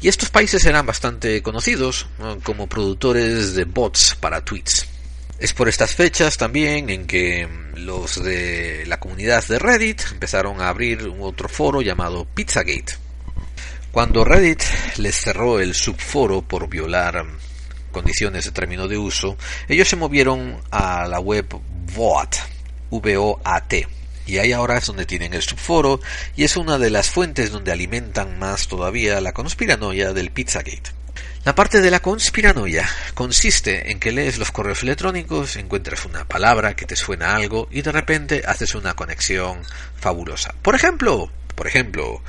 Y 0.00 0.08
estos 0.08 0.30
países 0.30 0.64
eran 0.66 0.86
bastante 0.86 1.42
conocidos 1.42 2.06
como 2.42 2.68
productores 2.68 3.54
de 3.54 3.64
bots 3.64 4.16
para 4.20 4.44
tweets. 4.44 4.95
Es 5.38 5.52
por 5.52 5.68
estas 5.68 5.94
fechas 5.94 6.38
también 6.38 6.88
en 6.88 7.06
que 7.06 7.46
los 7.74 8.22
de 8.22 8.84
la 8.86 8.98
comunidad 8.98 9.44
de 9.46 9.58
Reddit 9.58 10.00
empezaron 10.12 10.62
a 10.62 10.70
abrir 10.70 11.06
un 11.06 11.20
otro 11.20 11.48
foro 11.48 11.82
llamado 11.82 12.24
Pizzagate. 12.24 12.94
Cuando 13.92 14.24
Reddit 14.24 14.62
les 14.96 15.14
cerró 15.14 15.60
el 15.60 15.74
subforo 15.74 16.40
por 16.40 16.68
violar 16.70 17.22
condiciones 17.92 18.46
de 18.46 18.52
término 18.52 18.88
de 18.88 18.96
uso, 18.96 19.36
ellos 19.68 19.88
se 19.88 19.96
movieron 19.96 20.58
a 20.70 21.06
la 21.06 21.20
web 21.20 21.46
VOAT, 21.94 22.36
V-O-A-T, 22.90 23.88
y 24.26 24.38
ahí 24.38 24.52
ahora 24.52 24.78
es 24.78 24.86
donde 24.86 25.04
tienen 25.04 25.34
el 25.34 25.42
subforo 25.42 26.00
y 26.34 26.44
es 26.44 26.56
una 26.56 26.78
de 26.78 26.90
las 26.90 27.10
fuentes 27.10 27.52
donde 27.52 27.72
alimentan 27.72 28.38
más 28.38 28.68
todavía 28.68 29.20
la 29.20 29.32
conspiranoia 29.32 30.14
del 30.14 30.30
Pizzagate. 30.30 31.05
La 31.46 31.54
parte 31.54 31.80
de 31.80 31.92
la 31.92 32.00
conspiranoia 32.00 32.88
consiste 33.14 33.92
en 33.92 34.00
que 34.00 34.10
lees 34.10 34.36
los 34.36 34.50
correos 34.50 34.82
electrónicos, 34.82 35.54
encuentras 35.54 36.04
una 36.04 36.24
palabra 36.24 36.74
que 36.74 36.86
te 36.86 36.96
suena 36.96 37.36
algo 37.36 37.68
y 37.70 37.82
de 37.82 37.92
repente 37.92 38.42
haces 38.44 38.74
una 38.74 38.94
conexión 38.94 39.62
fabulosa. 39.94 40.56
Por 40.60 40.74
ejemplo, 40.74 41.30
por 41.54 41.68
ejemplo, 41.68 42.20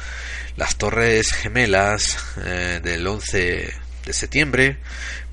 las 0.55 0.75
torres 0.75 1.33
gemelas 1.33 2.15
eh, 2.45 2.79
del 2.83 3.07
11 3.07 3.73
de 4.05 4.13
septiembre 4.13 4.77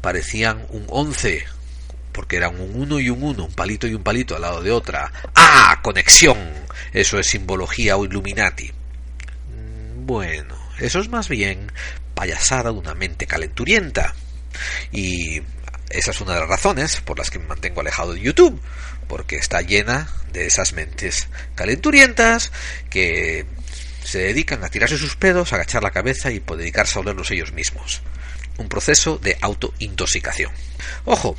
parecían 0.00 0.64
un 0.70 0.86
11, 0.88 1.44
porque 2.12 2.36
eran 2.36 2.58
un 2.58 2.80
1 2.80 3.00
y 3.00 3.10
un 3.10 3.22
1, 3.22 3.44
un 3.44 3.52
palito 3.52 3.86
y 3.86 3.92
un 3.92 4.02
palito 4.02 4.34
al 4.34 4.40
lado 4.40 4.62
de 4.62 4.72
otra. 4.72 5.12
¡Ah! 5.34 5.80
Conexión. 5.82 6.38
Eso 6.94 7.18
es 7.18 7.26
simbología 7.26 7.98
o 7.98 8.06
Illuminati. 8.06 8.72
Mm, 8.72 10.06
bueno, 10.06 10.63
eso 10.78 11.00
es 11.00 11.08
más 11.08 11.28
bien 11.28 11.72
payasada 12.14 12.72
de 12.72 12.78
una 12.78 12.94
mente 12.94 13.26
calenturienta. 13.26 14.14
Y 14.92 15.42
esa 15.90 16.10
es 16.10 16.20
una 16.20 16.34
de 16.34 16.40
las 16.40 16.48
razones 16.48 17.00
por 17.00 17.18
las 17.18 17.30
que 17.30 17.38
me 17.38 17.46
mantengo 17.46 17.80
alejado 17.80 18.12
de 18.12 18.20
YouTube, 18.20 18.60
porque 19.08 19.36
está 19.36 19.60
llena 19.60 20.08
de 20.32 20.46
esas 20.46 20.72
mentes 20.72 21.28
calenturientas 21.54 22.52
que 22.90 23.46
se 24.04 24.18
dedican 24.18 24.62
a 24.64 24.68
tirarse 24.68 24.98
sus 24.98 25.16
pedos, 25.16 25.52
a 25.52 25.56
agachar 25.56 25.82
la 25.82 25.90
cabeza 25.90 26.30
y 26.30 26.38
dedicarse 26.40 26.98
a 26.98 27.02
olerlos 27.02 27.30
ellos 27.30 27.52
mismos 27.52 28.02
un 28.58 28.68
proceso 28.68 29.18
de 29.18 29.36
autointoxicación. 29.40 30.52
Ojo, 31.04 31.36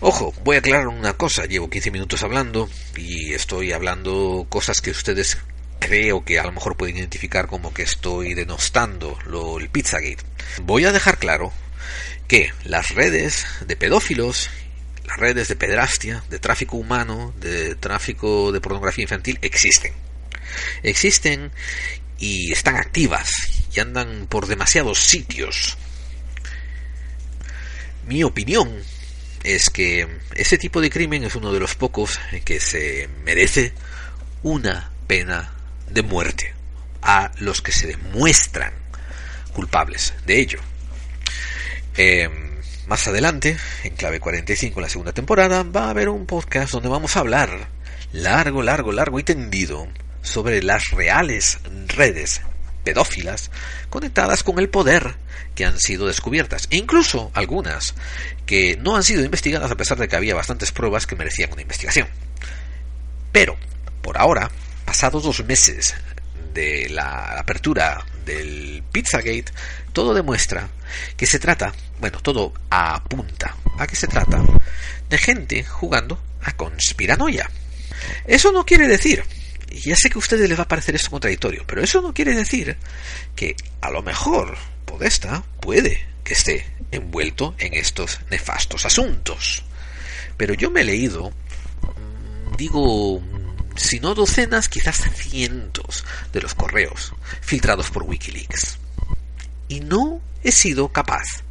ojo, 0.00 0.34
voy 0.44 0.56
a 0.56 0.58
aclarar 0.60 0.88
una 0.88 1.14
cosa, 1.14 1.46
llevo 1.46 1.70
15 1.70 1.90
minutos 1.90 2.22
hablando 2.22 2.68
y 2.96 3.32
estoy 3.32 3.72
hablando 3.72 4.46
cosas 4.48 4.80
que 4.80 4.90
ustedes 4.90 5.38
creo 5.78 6.24
que 6.24 6.38
a 6.38 6.44
lo 6.44 6.52
mejor 6.52 6.76
pueden 6.76 6.96
identificar 6.96 7.46
como 7.46 7.72
que 7.72 7.82
estoy 7.82 8.34
denostando 8.34 9.18
lo, 9.26 9.58
el 9.58 9.68
Pizzagate. 9.68 10.24
Voy 10.62 10.84
a 10.84 10.92
dejar 10.92 11.18
claro 11.18 11.52
que 12.26 12.52
las 12.64 12.94
redes 12.94 13.46
de 13.66 13.76
pedófilos, 13.76 14.50
las 15.06 15.16
redes 15.18 15.48
de 15.48 15.56
pedrastia, 15.56 16.24
de 16.28 16.38
tráfico 16.38 16.76
humano, 16.76 17.32
de 17.40 17.74
tráfico 17.74 18.52
de 18.52 18.60
pornografía 18.60 19.02
infantil 19.02 19.38
existen. 19.42 19.92
Existen 20.82 21.52
y 22.18 22.52
están 22.52 22.76
activas 22.76 23.30
y 23.74 23.80
andan 23.80 24.26
por 24.28 24.46
demasiados 24.46 24.98
sitios 24.98 25.78
mi 28.08 28.24
opinión 28.24 28.74
es 29.44 29.68
que 29.68 30.08
ese 30.34 30.56
tipo 30.56 30.80
de 30.80 30.90
crimen 30.90 31.24
es 31.24 31.34
uno 31.36 31.52
de 31.52 31.60
los 31.60 31.74
pocos 31.74 32.18
que 32.44 32.58
se 32.58 33.08
merece 33.22 33.74
una 34.42 34.90
pena 35.06 35.52
de 35.90 36.02
muerte 36.02 36.54
a 37.02 37.30
los 37.38 37.62
que 37.62 37.72
se 37.72 37.86
demuestran 37.86 38.72
culpables 39.52 40.14
de 40.26 40.40
ello. 40.40 40.60
Em, 41.96 42.48
más 42.86 43.06
adelante, 43.08 43.56
en 43.84 43.94
clave 43.96 44.20
45, 44.20 44.80
en 44.80 44.82
la 44.82 44.88
segunda 44.88 45.12
temporada, 45.12 45.62
va 45.62 45.86
a 45.86 45.90
haber 45.90 46.08
un 46.08 46.26
podcast 46.26 46.72
donde 46.72 46.88
vamos 46.88 47.16
a 47.16 47.20
hablar 47.20 47.68
largo, 48.12 48.62
largo, 48.62 48.92
largo 48.92 49.18
y 49.18 49.24
tendido 49.24 49.88
sobre 50.22 50.62
las 50.62 50.90
reales 50.90 51.58
redes 51.86 52.40
pedófilas 52.84 53.50
conectadas 53.90 54.42
con 54.42 54.58
el 54.58 54.68
poder 54.68 55.16
que 55.54 55.64
han 55.64 55.78
sido 55.78 56.06
descubiertas, 56.06 56.68
e 56.70 56.76
incluso 56.76 57.30
algunas 57.34 57.94
que 58.46 58.76
no 58.76 58.96
han 58.96 59.02
sido 59.02 59.24
investigadas 59.24 59.70
a 59.70 59.76
pesar 59.76 59.98
de 59.98 60.08
que 60.08 60.16
había 60.16 60.34
bastantes 60.34 60.72
pruebas 60.72 61.06
que 61.06 61.16
merecían 61.16 61.52
una 61.52 61.62
investigación. 61.62 62.08
Pero, 63.32 63.56
por 64.02 64.18
ahora, 64.18 64.50
pasados 64.88 65.22
dos 65.22 65.44
meses 65.44 65.94
de 66.54 66.88
la 66.88 67.38
apertura 67.38 68.02
del 68.24 68.82
Pizzagate, 68.90 69.52
todo 69.92 70.14
demuestra 70.14 70.66
que 71.14 71.26
se 71.26 71.38
trata, 71.38 71.74
bueno, 72.00 72.20
todo 72.20 72.54
apunta 72.70 73.54
a 73.78 73.86
que 73.86 73.94
se 73.94 74.06
trata 74.06 74.42
de 75.10 75.18
gente 75.18 75.62
jugando 75.62 76.18
a 76.40 76.56
conspiranoia. 76.56 77.50
Eso 78.24 78.50
no 78.50 78.64
quiere 78.64 78.88
decir, 78.88 79.22
y 79.70 79.80
ya 79.80 79.94
sé 79.94 80.08
que 80.08 80.16
a 80.16 80.24
ustedes 80.24 80.48
les 80.48 80.58
va 80.58 80.62
a 80.62 80.68
parecer 80.68 80.94
esto 80.94 81.10
contradictorio, 81.10 81.64
pero 81.66 81.82
eso 81.82 82.00
no 82.00 82.14
quiere 82.14 82.34
decir 82.34 82.78
que 83.36 83.56
a 83.82 83.90
lo 83.90 84.02
mejor 84.02 84.56
Podesta 84.86 85.44
puede 85.60 86.08
que 86.24 86.32
esté 86.32 86.66
envuelto 86.92 87.54
en 87.58 87.74
estos 87.74 88.20
nefastos 88.30 88.86
asuntos. 88.86 89.64
Pero 90.38 90.54
yo 90.54 90.70
me 90.70 90.80
he 90.80 90.84
leído, 90.84 91.30
digo, 92.56 93.22
si 93.78 94.00
no 94.00 94.14
docenas, 94.14 94.68
quizás 94.68 95.02
cientos 95.14 96.04
de 96.32 96.40
los 96.40 96.54
correos 96.54 97.14
filtrados 97.40 97.90
por 97.90 98.02
Wikileaks. 98.02 98.78
Y 99.68 99.80
no 99.80 100.20
he 100.42 100.52
sido 100.52 100.88
capaz 100.88 101.44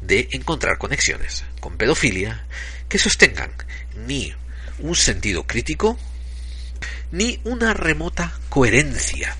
de 0.00 0.28
encontrar 0.32 0.78
conexiones 0.78 1.44
con 1.60 1.76
pedofilia 1.76 2.46
que 2.88 2.98
sostengan 2.98 3.52
ni 4.06 4.34
un 4.78 4.94
sentido 4.94 5.46
crítico 5.46 5.98
ni 7.12 7.40
una 7.44 7.74
remota 7.74 8.32
coherencia. 8.48 9.36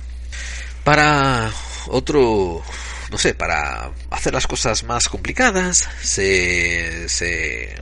Para 0.85 1.51
otro 1.89 2.63
no 3.11 3.19
sé, 3.19 3.35
para 3.35 3.91
hacer 4.11 4.33
las 4.33 4.47
cosas 4.47 4.85
más 4.85 5.09
complicadas, 5.09 5.89
se, 6.01 7.09
se 7.09 7.75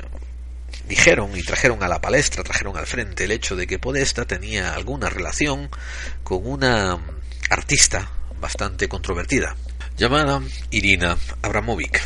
dijeron 0.89 1.37
y 1.37 1.43
trajeron 1.43 1.83
a 1.83 1.89
la 1.89 2.01
palestra, 2.01 2.43
trajeron 2.43 2.77
al 2.77 2.87
frente 2.87 3.25
el 3.25 3.31
hecho 3.31 3.55
de 3.57 3.67
que 3.67 3.79
Podesta 3.79 4.25
tenía 4.25 4.75
alguna 4.75 5.11
relación 5.11 5.69
con 6.25 6.47
una 6.47 6.99
artista 7.51 8.11
bastante 8.41 8.89
controvertida, 8.89 9.55
llamada 9.97 10.43
Irina 10.71 11.17
Abramovic. 11.43 12.03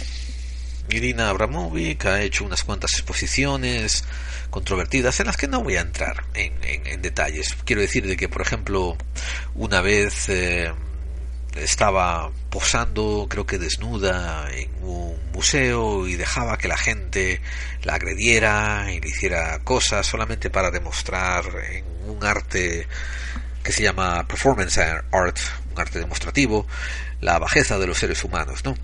Irina 0.91 1.29
Abramovic 1.29 2.05
ha 2.07 2.23
hecho 2.23 2.45
unas 2.45 2.65
cuantas 2.65 2.93
exposiciones 2.95 4.05
controvertidas 4.51 5.19
en 5.21 5.27
las 5.27 5.37
que 5.37 5.49
no 5.49 5.63
voy 5.63 5.77
a 5.77 5.81
entrar 5.81 6.25
en, 6.35 6.53
en, 6.63 7.01
detalles. 7.01 7.57
Quiero 7.65 7.81
decir 7.81 8.07
de 8.07 8.17
que, 8.17 8.29
por 8.29 8.43
ejemplo, 8.43 8.97
una 9.55 9.81
vez 9.81 10.29
eh, 10.29 10.73
estaba 11.57 12.31
posando, 12.51 13.27
creo 13.29 13.47
que 13.47 13.59
desnuda, 13.59 14.51
en 14.53 14.71
un 14.83 15.19
museo 15.33 16.07
y 16.07 16.17
dejaba 16.17 16.59
que 16.59 16.69
la 16.69 16.77
gente 16.77 17.41
la 17.83 17.95
agrediera 17.95 18.87
y 18.93 19.01
le 19.01 19.09
hiciera 19.09 19.59
cosas 19.61 20.07
solamente 20.07 20.51
para 20.51 20.71
demostrar 20.71 21.45
en 21.71 21.85
un 22.09 22.25
arte 22.25 22.87
que 23.63 23.73
se 23.73 23.83
llama 23.83 24.27
performance 24.27 24.79
art, 24.79 25.39
un 25.73 25.81
arte 25.81 25.99
demostrativo, 25.99 26.67
la 27.21 27.39
bajeza 27.39 27.79
de 27.79 27.87
los 27.87 27.99
seres 27.99 28.25
humanos, 28.25 28.65
¿no? 28.65 28.75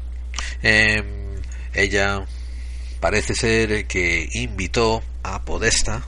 Em, 0.62 1.40
ella 1.74 2.24
parece 3.00 3.35
ser 3.35 3.87
que 3.87 4.28
invitó 4.33 5.02
a 5.22 5.42
Podesta, 5.42 6.04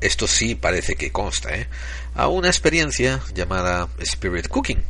esto 0.00 0.26
sí 0.26 0.54
parece 0.54 0.96
que 0.96 1.12
consta, 1.12 1.54
¿eh? 1.54 1.68
a 2.14 2.28
una 2.28 2.48
experiencia 2.48 3.20
llamada 3.34 3.88
Spirit 3.98 4.48
Cooking 4.48 4.82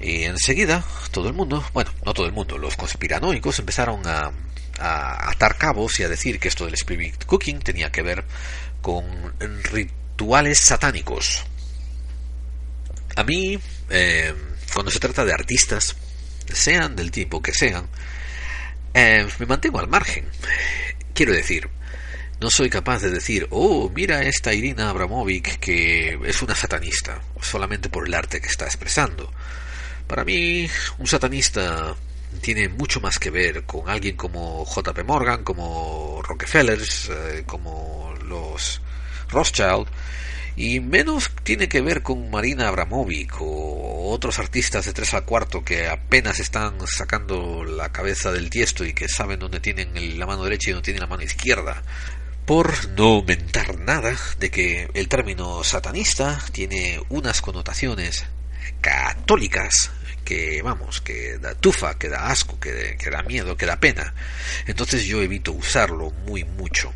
y 0.00 0.24
enseguida 0.24 0.84
todo 1.10 1.28
el 1.28 1.34
mundo, 1.34 1.64
bueno, 1.74 1.90
no 2.04 2.14
todo 2.14 2.26
el 2.26 2.32
mundo, 2.32 2.56
los 2.56 2.76
conspiranoicos 2.76 3.58
empezaron 3.58 4.06
a, 4.06 4.32
atar 4.78 5.58
cabos 5.58 6.00
y 6.00 6.04
a 6.04 6.08
decir 6.08 6.40
que 6.40 6.48
esto 6.48 6.64
del 6.64 6.72
spirit 6.72 7.24
cooking 7.26 7.60
tenía 7.60 7.92
que 7.92 8.00
ver 8.00 8.24
con 8.80 9.04
rituales 9.64 10.58
satánicos. 10.58 11.44
A 13.16 13.24
mí, 13.24 13.58
eh, 13.90 14.34
cuando 14.72 14.90
se 14.90 14.98
trata 14.98 15.26
de 15.26 15.34
artistas, 15.34 15.96
sean 16.50 16.96
del 16.96 17.10
tipo 17.10 17.42
que 17.42 17.52
sean, 17.52 17.88
eh, 18.94 19.28
me 19.38 19.46
mantengo 19.46 19.80
al 19.80 19.88
margen. 19.88 20.26
Quiero 21.12 21.32
decir, 21.32 21.68
No 22.40 22.48
soy 22.48 22.70
capaz 22.70 23.00
de 23.02 23.10
decir, 23.10 23.46
oh, 23.50 23.90
mira 23.94 24.22
esta 24.22 24.54
Irina 24.54 24.88
Abramovic 24.88 25.58
que 25.58 26.18
es 26.24 26.40
una 26.40 26.54
satanista, 26.54 27.20
solamente 27.42 27.90
por 27.90 28.06
el 28.06 28.14
arte 28.14 28.40
que 28.40 28.46
está 28.46 28.64
expresando. 28.64 29.30
Para 30.10 30.24
mí, 30.24 30.68
un 30.98 31.06
satanista 31.06 31.94
tiene 32.40 32.68
mucho 32.68 33.00
más 33.00 33.20
que 33.20 33.30
ver 33.30 33.62
con 33.62 33.88
alguien 33.88 34.16
como 34.16 34.66
JP 34.66 35.04
Morgan, 35.04 35.44
como 35.44 36.20
Rockefellers, 36.22 37.10
eh, 37.10 37.44
como 37.46 38.12
los 38.24 38.80
Rothschild, 39.28 39.86
y 40.56 40.80
menos 40.80 41.30
tiene 41.44 41.68
que 41.68 41.80
ver 41.80 42.02
con 42.02 42.28
Marina 42.28 42.66
Abramovic 42.66 43.40
o 43.40 44.10
otros 44.10 44.40
artistas 44.40 44.84
de 44.86 44.92
tres 44.92 45.14
al 45.14 45.24
cuarto 45.24 45.64
que 45.64 45.86
apenas 45.86 46.40
están 46.40 46.74
sacando 46.88 47.62
la 47.62 47.92
cabeza 47.92 48.32
del 48.32 48.50
tiesto 48.50 48.84
y 48.84 48.92
que 48.94 49.06
saben 49.06 49.38
dónde 49.38 49.60
tienen 49.60 50.18
la 50.18 50.26
mano 50.26 50.42
derecha 50.42 50.70
y 50.70 50.72
dónde 50.72 50.86
tienen 50.86 51.02
la 51.02 51.06
mano 51.06 51.22
izquierda. 51.22 51.84
Por 52.46 52.88
no 52.98 53.04
aumentar 53.14 53.78
nada 53.78 54.16
de 54.40 54.50
que 54.50 54.90
el 54.92 55.06
término 55.06 55.62
satanista 55.62 56.42
tiene 56.50 57.00
unas 57.10 57.40
connotaciones 57.40 58.26
católicas 58.80 59.92
que 60.30 60.62
vamos, 60.62 61.00
que 61.00 61.38
da 61.38 61.56
tufa, 61.56 61.98
que 61.98 62.08
da 62.08 62.30
asco, 62.30 62.60
que, 62.60 62.94
da 63.10 63.22
miedo, 63.24 63.56
que 63.56 63.66
da 63.66 63.80
pena. 63.80 64.14
Entonces 64.68 65.04
yo 65.04 65.20
evito 65.22 65.50
usarlo 65.50 66.12
muy 66.24 66.44
mucho. 66.44 66.94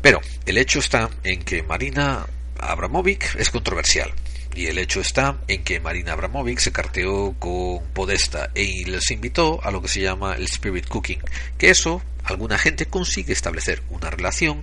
Pero 0.00 0.20
el 0.46 0.56
hecho 0.56 0.78
está 0.78 1.10
en 1.24 1.42
que 1.42 1.64
Marina 1.64 2.28
Abramovic 2.60 3.34
es 3.34 3.50
controversial. 3.50 4.12
Y 4.54 4.66
el 4.66 4.78
hecho 4.78 5.00
está 5.00 5.40
en 5.48 5.64
que 5.64 5.80
Marina 5.80 6.12
Abramovic 6.12 6.60
se 6.60 6.70
carteó 6.70 7.34
con 7.40 7.82
Podesta 7.92 8.50
y 8.54 8.84
les 8.84 9.10
invitó 9.10 9.58
a 9.64 9.72
lo 9.72 9.82
que 9.82 9.88
se 9.88 10.02
llama 10.02 10.36
el 10.36 10.44
Spirit 10.44 10.86
Cooking, 10.86 11.22
que 11.58 11.70
eso 11.70 12.00
alguna 12.22 12.56
gente 12.56 12.86
consigue 12.86 13.32
establecer 13.32 13.82
una 13.88 14.10
relación 14.10 14.62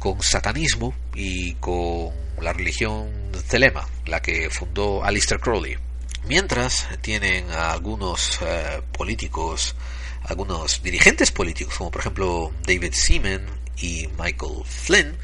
con 0.00 0.20
satanismo 0.22 0.92
y 1.14 1.54
con 1.54 2.10
la 2.40 2.52
religión 2.52 3.12
Zelema, 3.46 3.86
la 4.06 4.20
que 4.20 4.50
fundó 4.50 5.04
Alistair 5.04 5.40
Crowley. 5.40 5.78
Mientras 6.26 6.86
tienen 7.02 7.50
a 7.50 7.72
algunos 7.72 8.38
eh, 8.42 8.80
políticos, 8.96 9.76
algunos 10.22 10.82
dirigentes 10.82 11.30
políticos, 11.30 11.74
como 11.76 11.90
por 11.90 12.00
ejemplo 12.00 12.52
David 12.66 12.94
Seaman 12.94 13.44
y 13.76 14.08
Michael 14.18 14.64
Flynn, 14.64 15.16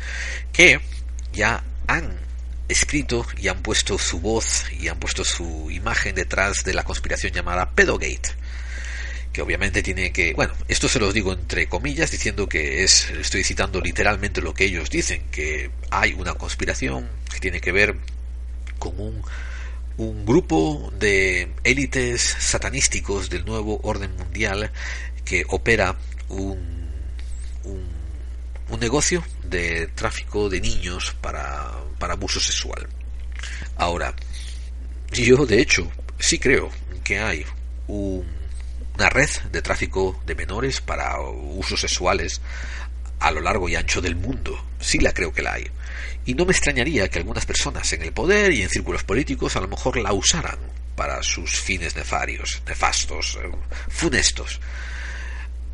que 0.53 0.81
ya 1.33 1.65
han 1.87 2.19
escrito 2.69 3.27
y 3.39 3.49
han 3.49 3.63
puesto 3.63 3.99
su 3.99 4.21
voz 4.21 4.65
y 4.73 4.89
han 4.89 4.99
puesto 4.99 5.25
su 5.25 5.71
imagen 5.71 6.15
detrás 6.15 6.65
de 6.65 6.75
la 6.75 6.85
conspiración 6.85 7.33
llamada 7.33 7.71
Pedogate 7.71 8.31
que 9.33 9.43
obviamente 9.43 9.83
tiene 9.83 10.13
que, 10.13 10.35
bueno, 10.35 10.55
esto 10.69 10.89
se 10.89 10.99
los 10.99 11.15
digo 11.15 11.33
entre 11.33 11.69
comillas 11.69 12.11
diciendo 12.11 12.49
que 12.49 12.83
es 12.83 13.11
estoy 13.11 13.45
citando 13.45 13.81
literalmente 13.81 14.43
lo 14.43 14.55
que 14.55 14.65
ellos 14.65 14.91
dicen, 14.91 15.23
que 15.31 15.71
hay 15.91 16.15
una 16.15 16.35
conspiración 16.35 17.09
que 17.33 17.39
tiene 17.39 17.61
que 17.61 17.73
ver 17.73 17.97
con 18.79 18.99
un 18.99 19.23
un 20.01 20.25
grupo 20.25 20.91
de 20.99 21.53
élites 21.63 22.23
satanísticos 22.23 23.29
del 23.29 23.45
nuevo 23.45 23.81
orden 23.83 24.17
mundial 24.17 24.73
que 25.27 25.45
opera 25.51 25.95
un, 26.31 26.89
un, 27.65 28.81
negocio 28.81 29.23
de 29.45 29.89
tráfico 29.89 30.49
de 30.49 30.63
niños 30.63 31.15
para, 31.21 31.71
para 31.99 32.15
abuso 32.15 32.41
sexual. 32.41 32.89
Ahora, 33.77 34.15
yo 35.13 35.45
de 35.45 35.61
hecho 35.61 35.87
sí 36.19 36.39
creo 36.39 36.71
que 37.05 37.19
hay 37.19 37.45
una 37.87 39.11
red 39.11 39.29
de 39.53 39.61
tráfico 39.61 40.19
de 40.25 40.35
menores 40.35 40.81
para 40.81 41.21
usos 41.21 41.79
sexuales 41.79 42.41
a 43.19 43.31
lo 43.33 43.43
largo 43.43 43.69
y 43.69 43.77
ancho 43.77 44.01
del 44.01 44.17
mundo. 44.17 44.65
Sí 44.81 44.99
la 44.99 45.13
creo 45.13 45.31
que 45.31 45.43
la 45.43 45.53
hay. 45.53 45.71
Y 46.25 46.35
no 46.35 46.45
me 46.45 46.53
extrañaría 46.53 47.09
que 47.09 47.19
algunas 47.19 47.47
personas 47.47 47.93
en 47.93 48.03
el 48.03 48.13
poder 48.13 48.53
y 48.53 48.63
en 48.63 48.69
círculos 48.69 49.05
políticos 49.05 49.57
a 49.57 49.61
lo 49.61 49.69
mejor 49.69 49.97
la 49.97 50.13
usaran 50.13 50.59
para 50.97 51.23
sus 51.23 51.53
fines 51.53 51.97
nefarios, 51.97 52.63
nefastos, 52.67 53.39
eh, 53.43 53.51
funestos. 53.89 54.61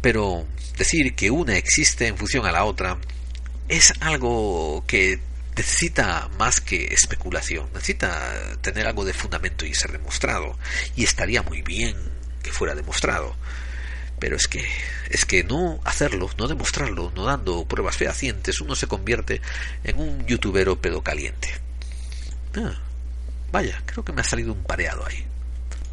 Pero 0.01 0.47
decir 0.79 1.15
que 1.15 1.31
una 1.31 1.57
existe 1.57 2.07
en 2.07 2.17
función 2.17 2.47
a 2.47 2.53
la 2.53 2.65
otra 2.65 2.99
es 3.69 3.93
algo 4.01 4.85
que 4.87 5.19
necesita 5.57 6.29
más 6.39 6.61
que 6.61 6.95
especulación, 6.95 7.69
necesita 7.73 8.57
tener 8.61 8.87
algo 8.87 9.05
de 9.05 9.15
fundamento 9.15 9.65
y 9.65 9.75
ser 9.75 9.93
demostrado. 9.93 10.57
Y 10.95 11.05
estaría 11.05 11.43
muy 11.43 11.63
bien 11.63 11.97
que 12.43 12.53
fuera 12.53 12.75
demostrado. 12.75 13.35
Pero 14.19 14.37
es 14.37 14.49
que, 14.49 14.65
es 15.11 15.25
que 15.25 15.45
no 15.45 15.79
hacerlo, 15.85 16.31
no 16.39 16.49
demostrarlo, 16.49 17.13
no 17.15 17.25
dando 17.25 17.67
pruebas 17.67 17.97
fehacientes, 17.97 18.61
uno 18.61 18.75
se 18.75 18.87
convierte 18.87 19.43
en 19.85 19.99
un 19.99 20.27
youtubero 20.27 20.81
pedocaliente. 20.81 21.49
Ah, 22.57 22.75
vaya, 23.53 23.83
creo 23.85 24.05
que 24.05 24.13
me 24.13 24.23
ha 24.23 24.25
salido 24.25 24.53
un 24.53 24.63
pareado 24.63 25.05
ahí. 25.07 25.25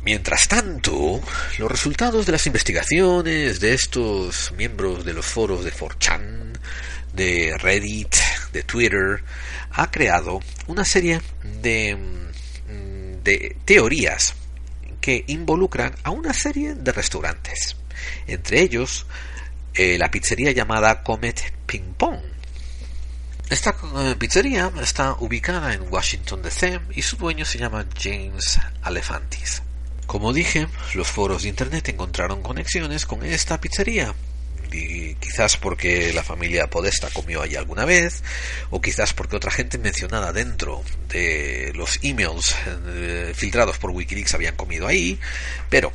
Mientras 0.06 0.48
tanto, 0.48 1.22
los 1.58 1.72
resultados 1.72 2.26
de 2.26 2.34
las 2.34 2.46
investigaciones 2.46 3.60
de 3.60 3.74
estos 3.74 4.52
miembros 4.58 5.06
de 5.06 5.14
los 5.14 5.26
foros 5.26 5.64
de 5.64 5.72
4chan, 5.72 6.58
de 7.14 7.56
Reddit, 7.58 8.16
de 8.52 8.64
Twitter, 8.64 9.24
ha 9.72 9.92
creado 9.92 10.42
una 10.68 10.84
serie 10.84 11.22
de, 11.62 11.96
mm, 11.96 13.24
de 13.24 13.56
teorías 13.64 14.34
que 15.00 15.24
involucran 15.28 15.96
a 16.04 16.12
una 16.12 16.34
serie 16.34 16.76
de 16.76 16.92
restaurantes 16.92 17.78
entre 18.28 18.62
ellos 18.62 19.06
eh, 19.74 19.98
la 19.98 20.12
pizzería 20.12 20.52
llamada 20.52 21.04
Comet 21.04 21.54
Ping 21.66 21.94
Pong. 21.98 22.20
Esta 23.50 23.76
eh, 23.98 24.16
pizzería 24.18 24.72
está 24.82 25.14
ubicada 25.20 25.74
en 25.74 25.92
Washington 25.92 26.42
DC 26.42 26.80
y 26.96 27.02
su 27.02 27.18
dueño 27.18 27.46
se 27.46 27.58
llama 27.58 27.86
James 28.00 28.60
Alefantis. 28.82 29.62
Como 30.06 30.34
dije, 30.34 30.68
los 30.94 31.08
foros 31.08 31.44
de 31.44 31.50
Internet 31.50 31.90
encontraron 31.90 32.42
conexiones 32.42 33.06
con 33.06 33.24
esta 33.26 33.60
pizzería, 33.60 34.14
quizás 35.20 35.58
porque 35.58 36.14
la 36.14 36.24
familia 36.24 36.70
Podesta 36.70 37.10
comió 37.10 37.42
allí 37.42 37.56
alguna 37.56 37.86
vez, 37.86 38.24
o 38.70 38.82
quizás 38.82 39.14
porque 39.14 39.36
otra 39.36 39.52
gente 39.52 39.78
mencionada 39.78 40.34
dentro 40.34 40.84
de 41.10 41.72
los 41.76 42.00
emails 42.04 42.56
eh, 42.88 43.34
filtrados 43.36 43.78
por 43.78 43.92
Wikileaks 43.92 44.34
habían 44.34 44.56
comido 44.56 44.88
ahí, 44.88 45.20
pero 45.70 45.92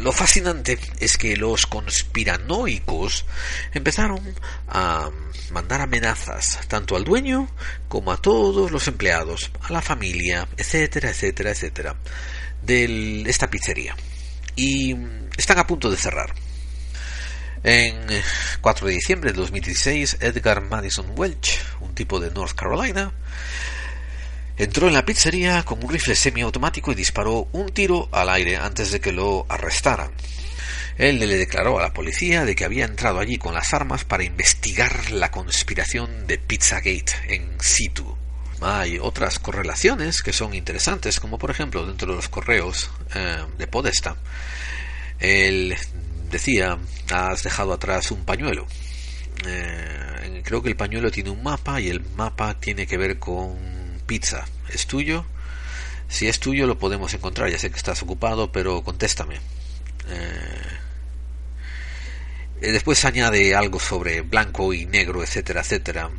lo 0.00 0.12
fascinante 0.12 0.78
es 1.00 1.16
que 1.16 1.36
los 1.36 1.66
conspiranoicos 1.66 3.24
empezaron 3.72 4.34
a 4.68 5.10
mandar 5.50 5.80
amenazas 5.80 6.60
tanto 6.68 6.96
al 6.96 7.04
dueño 7.04 7.48
como 7.88 8.12
a 8.12 8.16
todos 8.16 8.70
los 8.70 8.88
empleados, 8.88 9.50
a 9.60 9.72
la 9.72 9.82
familia, 9.82 10.48
etcétera, 10.56 11.10
etcétera, 11.10 11.50
etcétera, 11.50 11.96
de 12.62 13.22
esta 13.26 13.50
pizzería. 13.50 13.96
Y 14.56 14.96
están 15.36 15.58
a 15.58 15.66
punto 15.66 15.90
de 15.90 15.96
cerrar. 15.96 16.34
En 17.64 17.94
4 18.60 18.88
de 18.88 18.94
diciembre 18.94 19.32
de 19.32 19.38
2016, 19.38 20.18
Edgar 20.20 20.62
Madison 20.62 21.06
Welch, 21.16 21.60
un 21.80 21.94
tipo 21.94 22.18
de 22.18 22.30
North 22.32 22.54
Carolina, 22.56 23.12
Entró 24.62 24.86
en 24.86 24.94
la 24.94 25.04
pizzería 25.04 25.64
con 25.64 25.82
un 25.82 25.90
rifle 25.90 26.14
semiautomático 26.14 26.92
y 26.92 26.94
disparó 26.94 27.48
un 27.50 27.70
tiro 27.70 28.08
al 28.12 28.28
aire 28.28 28.58
antes 28.58 28.92
de 28.92 29.00
que 29.00 29.10
lo 29.10 29.44
arrestaran. 29.48 30.12
Él 30.96 31.18
le 31.18 31.26
declaró 31.26 31.80
a 31.80 31.82
la 31.82 31.92
policía 31.92 32.44
de 32.44 32.54
que 32.54 32.64
había 32.64 32.84
entrado 32.84 33.18
allí 33.18 33.38
con 33.38 33.54
las 33.54 33.74
armas 33.74 34.04
para 34.04 34.22
investigar 34.22 35.10
la 35.10 35.32
conspiración 35.32 36.28
de 36.28 36.38
Pizzagate 36.38 37.12
en 37.30 37.60
situ. 37.60 38.16
Hay 38.60 39.00
otras 39.00 39.40
correlaciones 39.40 40.22
que 40.22 40.32
son 40.32 40.54
interesantes, 40.54 41.18
como 41.18 41.38
por 41.38 41.50
ejemplo 41.50 41.84
dentro 41.84 42.12
de 42.12 42.14
los 42.14 42.28
correos 42.28 42.88
eh, 43.16 43.38
de 43.58 43.66
Podesta. 43.66 44.14
Él 45.18 45.76
decía, 46.30 46.78
has 47.10 47.42
dejado 47.42 47.72
atrás 47.72 48.12
un 48.12 48.24
pañuelo. 48.24 48.68
Eh, 49.44 50.40
creo 50.44 50.62
que 50.62 50.68
el 50.68 50.76
pañuelo 50.76 51.10
tiene 51.10 51.30
un 51.30 51.42
mapa 51.42 51.80
y 51.80 51.88
el 51.88 52.00
mapa 52.14 52.60
tiene 52.60 52.86
que 52.86 52.96
ver 52.96 53.18
con 53.18 53.81
pizza 54.12 54.44
es 54.68 54.86
tuyo. 54.86 55.24
Si 56.06 56.28
es 56.28 56.38
tuyo 56.38 56.66
lo 56.66 56.78
podemos 56.78 57.14
encontrar. 57.14 57.48
Ya 57.48 57.58
sé 57.58 57.70
que 57.70 57.78
estás 57.78 58.02
ocupado, 58.02 58.52
pero 58.52 58.82
contéstame. 58.84 59.36
Eh, 59.36 60.72
eh, 62.60 62.72
después 62.72 63.02
añade 63.06 63.54
algo 63.54 63.80
sobre 63.80 64.20
blanco 64.20 64.74
y 64.74 64.84
negro, 64.84 65.22
etcétera, 65.22 65.62
etcétera. 65.62 66.10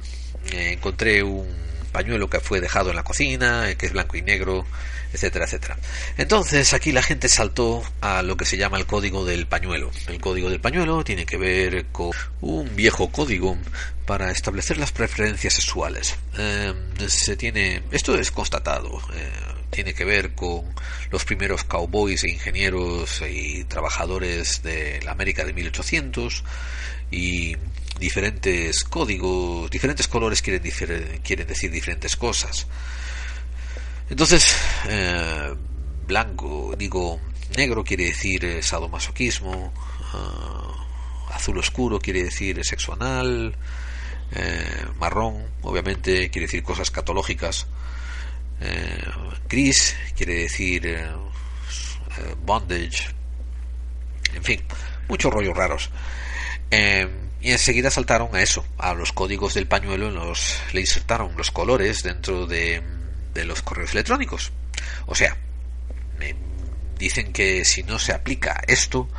Eh, 0.52 0.72
encontré 0.74 1.22
un 1.22 1.48
pañuelo 1.92 2.32
que 2.32 2.40
fue 2.40 2.62
dejado 2.62 2.90
en 2.90 2.96
la 2.96 3.04
cocina, 3.04 3.72
que 3.78 3.86
es 3.86 3.94
blanco 3.94 4.18
y 4.18 4.24
negro, 4.24 4.66
etcétera, 5.14 5.46
etcétera. 5.46 5.78
Entonces 6.18 6.74
aquí 6.74 6.92
la 6.92 7.04
gente 7.04 7.30
saltó 7.30 7.84
a 8.02 8.24
lo 8.24 8.36
que 8.36 8.46
se 8.46 8.58
llama 8.58 8.78
el 8.78 8.86
código 8.86 9.24
del 9.24 9.46
pañuelo. 9.46 9.92
El 10.08 10.20
código 10.20 10.50
del 10.50 10.60
pañuelo 10.60 11.04
tiene 11.04 11.26
que 11.26 11.38
ver 11.38 11.86
con 11.92 12.12
un 12.42 12.76
viejo 12.76 13.12
código 13.12 13.58
para 14.06 14.32
establecer 14.32 14.78
las 14.78 14.92
preferencias 14.92 15.54
sexuales. 15.54 16.16
Em, 16.38 17.08
se 17.08 17.38
tiene, 17.38 17.84
esto 17.92 18.16
es 18.16 18.32
constatado. 18.32 19.00
Eh, 19.14 19.32
tiene 19.70 19.94
que 19.94 20.06
ver 20.06 20.34
con 20.34 20.64
los 21.10 21.26
primeros 21.26 21.64
cowboys 21.64 22.24
e 22.24 22.30
ingenieros 22.30 23.22
y 23.28 23.64
trabajadores 23.66 24.62
de 24.64 25.00
la 25.04 25.12
América 25.12 25.46
de 25.46 25.54
1800 25.54 26.44
y 27.12 27.56
diferentes 28.00 28.84
códigos, 28.84 29.70
diferentes 29.70 30.08
colores 30.08 30.42
quieren, 30.42 30.62
quieren 31.24 31.48
decir 31.48 31.72
diferentes 31.72 32.16
cosas. 32.16 32.68
Entonces, 34.10 34.56
eh, 34.88 35.54
blanco, 36.06 36.76
digo, 36.78 37.20
negro 37.56 37.84
quiere 37.84 38.06
decir 38.06 38.64
sadomasoquismo, 38.64 39.74
uh, 40.14 41.34
azul 41.34 41.58
oscuro 41.58 42.00
quiere 42.00 42.24
decir 42.24 42.64
sexo 42.64 42.94
anal, 42.94 43.56
eh, 44.36 44.86
marrón, 45.00 45.46
obviamente, 45.62 46.30
quiere 46.30 46.48
decir 46.48 46.64
cosas 46.64 46.90
catológicas, 46.90 47.68
eh, 48.62 49.04
gris 49.48 49.96
quiere 50.16 50.36
decir 50.36 50.86
eh, 50.88 51.08
bondage, 52.44 53.10
en 54.34 54.44
fin, 54.44 54.62
muchos 55.08 55.32
rollos 55.32 55.56
raros. 55.56 55.90
y 57.42 57.52
enseguida 57.52 57.92
saltaron 57.92 58.36
a 58.36 58.42
eso, 58.42 58.66
a 58.78 58.94
los 58.94 59.12
códigos 59.12 59.54
del 59.54 59.68
pañuelo, 59.68 60.10
los, 60.10 60.60
le 60.72 60.82
insertaron 60.82 61.36
los 61.38 61.52
colores 61.52 62.02
dentro 62.02 62.48
de, 62.48 62.82
de 63.34 63.46
los 63.46 63.62
correos 63.62 63.92
electrónicos. 63.94 64.52
O 65.06 65.16
sea, 65.16 65.38
me 66.20 66.36
dicen 66.98 67.34
que 67.34 67.66
si 67.66 67.84
no 67.84 68.00
se 68.00 68.14
aplica 68.14 68.62
esto, 68.68 69.10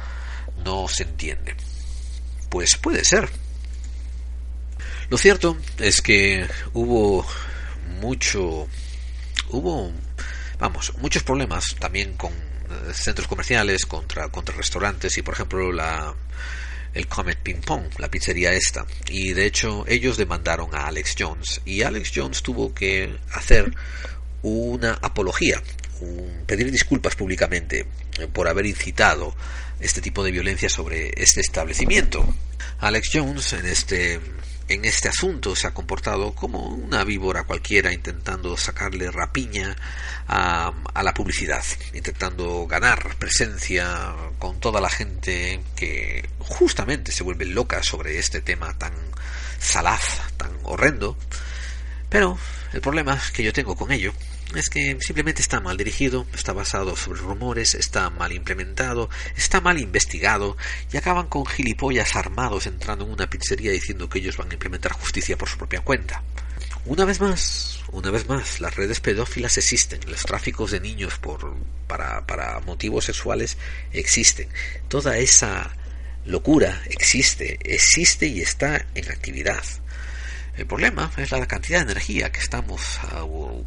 no 0.64 0.88
se 0.88 1.05
entiende. 1.05 1.57
Pues 2.48 2.77
puede 2.77 3.05
ser, 3.05 3.29
lo 5.11 5.18
cierto 5.18 5.57
es 5.79 6.00
que 6.00 6.46
hubo 6.72 7.27
mucho, 8.00 8.68
hubo, 9.48 9.92
vamos, 10.59 10.92
muchos 10.98 11.22
problemas 11.22 11.77
también 11.79 12.16
con 12.16 12.33
eh, 12.33 12.94
centros 12.94 13.29
comerciales, 13.29 13.87
contra, 13.87 14.29
contra 14.29 14.57
restaurantes 14.57 15.16
y, 15.18 15.22
por 15.22 15.35
ejemplo, 15.35 15.72
la, 15.72 16.14
el 16.95 17.07
Comet 17.09 17.39
Ping 17.39 17.61
Pong, 17.61 17.85
la 17.99 18.11
pizzería 18.11 18.53
esta. 18.53 18.87
Y 19.09 19.33
de 19.33 19.47
hecho 19.47 19.85
ellos 19.87 20.17
demandaron 20.17 20.75
a 20.75 20.87
Alex 20.87 21.17
Jones 21.19 21.61
y 21.65 21.83
Alex 21.83 22.13
Jones 22.15 22.43
tuvo 22.43 22.73
que 22.73 23.19
hacer 23.33 23.75
una 24.43 24.95
apología, 25.03 25.63
pedir 26.47 26.71
disculpas 26.71 27.17
públicamente 27.17 27.87
por 28.33 28.49
haber 28.49 28.67
incitado 28.67 29.35
este 29.81 30.01
tipo 30.01 30.23
de 30.23 30.31
violencia 30.31 30.69
sobre 30.69 31.13
este 31.17 31.41
establecimiento. 31.41 32.25
Alex 32.81 33.11
Jones 33.13 33.53
en 33.55 33.67
este 33.67 34.21
en 34.68 34.85
este 34.85 35.09
asunto 35.09 35.55
se 35.55 35.66
ha 35.66 35.74
comportado 35.74 36.35
como 36.35 36.68
una 36.68 37.05
víbora 37.05 37.44
cualquiera 37.44 37.92
intentando 37.92 38.57
sacarle 38.57 39.11
rapiña 39.11 39.77
a, 40.27 40.72
la 41.03 41.14
publicidad, 41.14 41.62
intentando 41.92 42.66
ganar 42.66 43.16
presencia 43.16 44.14
con 44.38 44.59
toda 44.61 44.81
la 44.81 44.88
gente 44.88 45.61
que 45.77 46.29
justamente 46.38 47.12
se 47.12 47.22
vuelve 47.22 47.44
loca 47.44 47.83
sobre 47.83 48.18
este 48.18 48.40
tema 48.40 48.77
tan 48.79 48.92
salaz, 49.59 50.20
tan 50.37 50.50
horrendo. 50.62 51.16
Pero 52.09 52.38
el 52.72 52.81
problema 52.81 53.20
que 53.35 53.42
yo 53.42 53.53
tengo 53.53 53.77
con 53.77 53.92
ello 53.92 54.14
es 54.55 54.71
que 54.71 54.97
simplemente 55.01 55.43
está 55.43 55.61
mal 55.61 55.77
dirigido, 55.77 56.27
está 56.35 56.53
basado 56.53 56.97
sobre 56.97 57.21
rumores, 57.21 57.75
está 57.75 58.11
mal 58.11 58.33
implementado, 58.33 59.11
está 59.37 59.61
mal 59.61 59.79
investigado 59.79 60.57
y 60.93 60.97
acaban 60.97 61.29
con 61.29 61.47
gilipollas 61.47 62.15
armados 62.15 62.67
entrando 62.67 63.05
en 63.05 63.13
una 63.13 63.29
pizzería 63.29 63.73
diciendo 63.73 64.09
que 64.09 64.19
ellos 64.19 64.37
van 64.37 64.51
a 64.51 64.55
implementar 64.55 64.93
justicia 64.93 65.37
por 65.37 65.49
su 65.49 65.59
propia 65.59 65.81
cuenta. 65.81 66.23
Una 66.87 67.05
vez 67.05 67.21
más, 67.21 67.81
una 67.93 68.11
vez 68.11 68.29
más, 68.29 68.61
las 68.61 68.77
redes 68.77 69.01
pedófilas 69.01 69.57
existen, 69.57 70.01
los 70.07 70.23
tráficos 70.23 70.71
de 70.71 70.81
niños 70.81 71.19
por, 71.19 71.57
para, 71.87 72.27
para 72.27 72.61
motivos 72.61 73.07
sexuales 73.07 73.57
existen. 73.93 74.49
Toda 74.89 75.17
esa 75.17 75.75
locura 76.27 76.83
existe, 76.87 77.59
existe 77.65 78.27
y 78.27 78.41
está 78.41 78.85
en 78.95 79.11
actividad. 79.11 79.63
El 80.57 80.67
problema 80.67 81.11
es 81.17 81.33
la 81.33 81.47
cantidad 81.47 81.79
de 81.79 81.93
energía 81.93 82.31
que 82.31 82.38
estamos 82.38 83.01
ah, 83.03 83.23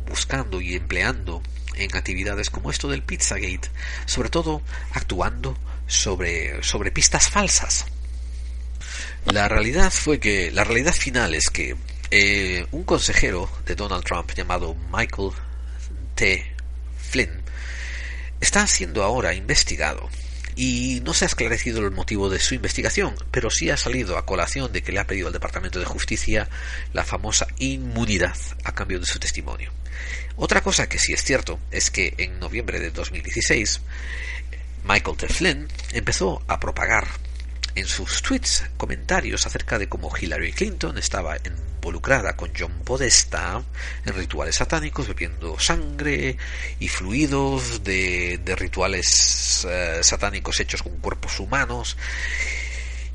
buscando 0.08 0.62
y 0.62 0.76
empleando 0.76 1.42
en 1.76 1.96
actividades 1.96 2.50
como 2.50 2.72
esto 2.72 2.88
del 2.88 3.04
Pizzagate, 3.04 3.70
sobre 4.06 4.30
todo 4.30 4.62
actuando 4.94 5.58
sobre, 5.86 6.64
sobre 6.64 6.92
pistas 6.92 7.30
falsas. 7.30 7.86
La 9.26 9.50
realidad 9.50 9.92
fue 9.92 10.20
que, 10.20 10.52
la 10.52 10.64
realidad 10.64 10.94
final 10.94 11.36
es 11.36 11.50
que 11.50 11.76
eh, 12.10 12.66
un 12.72 12.84
consejero 12.84 13.50
de 13.66 13.76
Donald 13.76 14.06
Trump 14.06 14.32
llamado 14.34 14.76
Michael 14.92 15.32
T. 16.16 16.56
Flynn 16.98 17.42
está 18.40 18.66
siendo 18.66 19.04
ahora 19.04 19.34
investigado 19.34 20.10
y 20.58 21.02
no 21.06 21.14
se 21.14 21.24
ha 21.24 21.28
esclarecido 21.28 21.80
el 21.86 21.92
motivo 21.92 22.30
de 22.30 22.40
su 22.40 22.56
investigación, 22.56 23.16
pero 23.30 23.52
sí 23.52 23.70
ha 23.70 23.78
salido 23.78 24.18
a 24.18 24.26
colación 24.26 24.74
de 24.74 24.82
que 24.82 24.92
le 24.92 25.00
ha 25.00 25.06
pedido 25.06 25.28
al 25.28 25.34
Departamento 25.34 25.80
de 25.80 25.86
Justicia 25.86 26.50
la 26.94 27.04
famosa 27.04 27.46
inmunidad 27.60 28.36
a 28.64 28.74
cambio 28.74 29.00
de 29.00 29.06
su 29.06 29.20
testimonio. 29.20 29.72
Otra 30.36 30.62
cosa 30.62 30.90
que 30.90 30.98
sí 30.98 31.14
es 31.14 31.24
cierto 31.24 31.60
es 31.70 31.92
que 31.92 32.16
en 32.18 32.40
noviembre 32.40 32.80
de 32.80 32.90
2016 32.90 33.82
Michael 34.84 35.18
T. 35.18 35.28
Flynn 35.28 35.68
empezó 35.94 36.42
a 36.48 36.60
propagar 36.60 37.08
en 37.78 37.86
sus 37.86 38.24
tweets 38.24 38.66
comentarios 38.76 39.46
acerca 39.46 39.78
de 39.78 39.88
cómo 39.88 40.12
Hillary 40.16 40.52
Clinton 40.52 40.98
estaba 40.98 41.38
involucrada 41.38 42.36
con 42.36 42.52
John 42.58 42.74
Podesta 42.84 43.64
en 44.04 44.14
rituales 44.16 44.56
satánicos, 44.56 45.08
bebiendo 45.08 45.60
sangre 45.60 46.38
y 46.80 46.88
fluidos 46.88 47.84
de, 47.84 48.42
rituales 48.58 49.68
eh, 49.70 50.00
satánicos 50.02 50.60
hechos 50.60 50.82
con 50.82 50.98
cuerpos 50.98 51.40
humanos. 51.40 51.98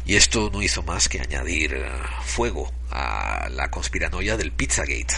Y 0.05 0.15
esto 0.15 0.49
no 0.53 0.63
hizo 0.63 0.83
más 0.85 1.09
que 1.09 1.21
añadir 1.21 1.75
eh, 1.75 1.91
fuego 2.25 2.73
a 2.91 3.49
la 3.51 3.69
conspiranoia 3.69 4.37
del 4.37 4.53
Pizzagate. 4.53 5.15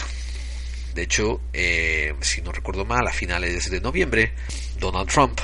De 0.94 1.02
hecho, 1.02 1.42
eh, 1.52 2.14
si 2.22 2.40
no 2.40 2.50
recuerdo 2.50 2.86
mal, 2.86 3.06
a 3.06 3.12
finales 3.12 3.70
de 3.70 3.80
noviembre, 3.82 4.32
Donald 4.78 5.10
Trump 5.10 5.38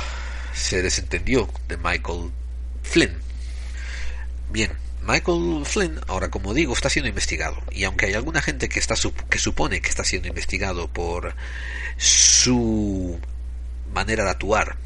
se 0.55 0.81
desentendió 0.81 1.51
de 1.69 1.77
Michael 1.77 2.31
Flynn 2.83 3.30
Bien, 4.51 4.73
Michael 5.03 5.65
Flynn, 5.65 6.01
ahora 6.09 6.29
como 6.29 6.55
digo, 6.55 6.73
está 6.73 6.91
siendo 6.91 7.09
investigado. 7.09 7.63
Y 7.71 7.85
aunque 7.85 8.07
hay 8.07 8.15
alguna 8.15 8.43
gente 8.43 8.69
que, 8.69 8.79
está, 8.81 8.95
que 9.29 9.39
supone 9.39 9.81
que 9.81 9.89
está 9.89 10.05
siendo 10.05 10.29
investigado 10.29 10.89
por 10.89 11.35
su 11.97 13.19
manera 13.95 14.25
de 14.25 14.31
actuar 14.31 14.77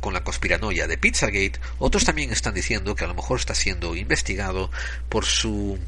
con 0.00 0.12
la 0.12 0.24
conspiranoia 0.24 0.88
de 0.88 0.98
Pizzagate, 0.98 1.60
otros 1.78 2.04
también 2.04 2.32
están 2.32 2.54
diciendo 2.54 2.96
que 2.96 3.04
a 3.04 3.08
lo 3.08 3.14
mejor 3.14 3.38
está 3.38 3.54
siendo 3.54 3.94
investigado 3.94 4.70
por 5.08 5.24
su 5.24 5.78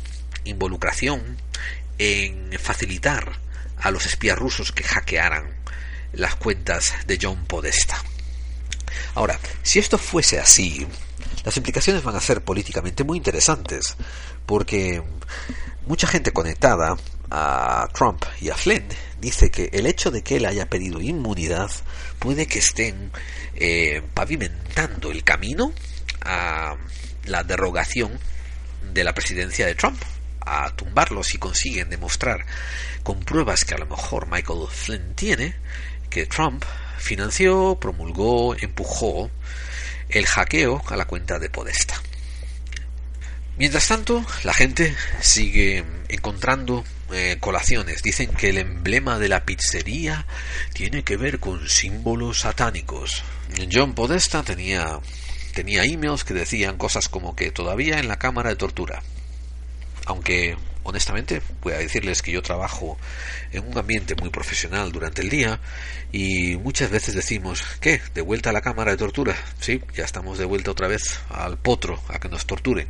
involucración 0.45 1.37
en 1.99 2.53
facilitar 2.61 3.41
a 3.79 3.91
los 3.91 4.07
espías 4.07 4.39
rusos 4.39 4.71
que 4.71 4.85
hackearan 4.85 5.53
las 6.13 6.37
cuentas 6.37 6.95
de 7.07 7.19
John 7.21 7.45
Podesta. 7.47 8.01
Ahora, 9.15 9.39
si 9.63 9.81
esto 9.81 9.99
fuese 9.99 10.39
así, 10.39 10.87
las 11.45 11.57
implicaciones 11.57 12.03
van 12.03 12.17
a 12.17 12.21
ser 12.21 12.43
políticamente 12.43 13.05
muy 13.05 13.19
interesantes, 13.19 13.97
porque 14.47 15.03
mucha 15.87 16.07
gente 16.07 16.33
conectada 16.33 16.97
a 17.31 17.89
Trump 17.93 18.25
y 18.41 18.51
a 18.51 18.57
Flynn 18.57 18.87
dice 19.21 19.51
que 19.51 19.71
el 19.73 19.87
hecho 19.87 20.11
de 20.11 20.23
que 20.23 20.37
él 20.37 20.47
haya 20.47 20.69
pedido 20.69 21.01
inmunidad 21.01 21.71
puede 22.19 22.47
que 22.47 22.61
estén 22.61 23.11
eh, 23.55 24.03
pavimentando 24.15 25.11
el 25.11 25.25
camino 25.25 25.73
a 26.23 26.77
la 27.27 27.43
derogación 27.43 28.19
de 28.93 29.05
la 29.05 29.15
presidencia 29.15 29.67
de 29.67 29.75
Trump, 29.75 30.01
a 30.47 30.71
tumbarlo 30.77 31.23
si 31.23 31.39
consiguen 31.39 31.91
demostrar 31.91 32.45
con 33.03 33.21
pruebas 33.21 33.65
que 33.65 33.75
a 33.75 33.79
lo 33.79 33.87
mejor 33.87 34.29
Michael 34.31 34.67
Flynn 34.71 35.15
tiene 35.15 35.57
que 36.11 36.27
Trump 36.27 36.65
financió, 36.99 37.77
promulgó, 37.81 38.55
empujó 38.55 39.31
el 40.09 40.27
hackeo 40.27 40.83
a 40.89 40.97
la 40.97 41.07
cuenta 41.07 41.39
de 41.39 41.51
Podesta. 41.51 42.01
Mientras 43.57 43.87
tanto, 43.87 44.25
la 44.43 44.53
gente 44.53 44.97
sigue 45.21 45.85
encontrando 46.09 46.85
eh, 47.13 47.37
colaciones. 47.39 48.03
Dicen 48.03 48.33
que 48.33 48.51
el 48.51 48.59
emblema 48.59 49.19
de 49.19 49.29
la 49.29 49.45
pizzería 49.45 50.27
tiene 50.73 51.05
que 51.05 51.17
ver 51.17 51.39
con 51.39 51.69
símbolos 51.69 52.41
satánicos. 52.41 53.23
John 53.73 53.95
Podesta 53.95 54.43
tenía, 54.43 54.99
tenía 55.55 55.85
emails 55.85 56.25
que 56.25 56.35
decían 56.35 56.77
cosas 56.79 57.09
como 57.09 57.37
que 57.37 57.53
todavía 57.53 58.01
en 58.01 58.09
la 58.09 58.19
cámara 58.19 58.51
de 58.51 58.57
tortura. 58.57 59.03
Aunque 60.07 60.57
honestamente, 60.85 61.43
voy 61.63 61.73
a 61.73 61.79
decirles 61.79 62.23
que 62.23 62.31
yo 62.31 62.43
trabajo 62.43 62.97
en 63.53 63.67
un 63.67 63.77
ambiente 63.77 64.15
muy 64.15 64.31
profesional 64.31 64.93
durante 64.93 65.23
el 65.23 65.31
día 65.31 65.61
y 66.13 66.57
muchas 66.57 66.91
veces 66.91 67.15
decimos, 67.15 67.65
¿qué? 67.81 68.01
¿De 68.15 68.21
vuelta 68.21 68.51
a 68.51 68.53
la 68.53 68.61
cámara 68.61 68.93
de 68.93 68.99
tortura? 68.99 69.35
Sí, 69.61 69.83
ya 69.95 70.05
estamos 70.05 70.39
de 70.39 70.45
vuelta 70.45 70.71
otra 70.71 70.87
vez 70.87 71.21
al 71.31 71.59
potro, 71.59 72.01
a 72.09 72.19
que 72.19 72.29
nos 72.29 72.47
torturen. 72.47 72.87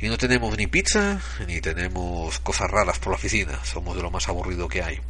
Y 0.00 0.08
no 0.08 0.18
tenemos 0.18 0.56
ni 0.56 0.66
pizza, 0.66 1.20
ni 1.46 1.60
tenemos 1.60 2.38
cosas 2.40 2.70
raras 2.70 2.98
por 2.98 3.12
la 3.12 3.16
oficina, 3.16 3.64
somos 3.64 3.96
de 3.96 4.02
lo 4.02 4.10
más 4.10 4.28
aburrido 4.28 4.68
que 4.68 4.82
hay. 4.82 5.00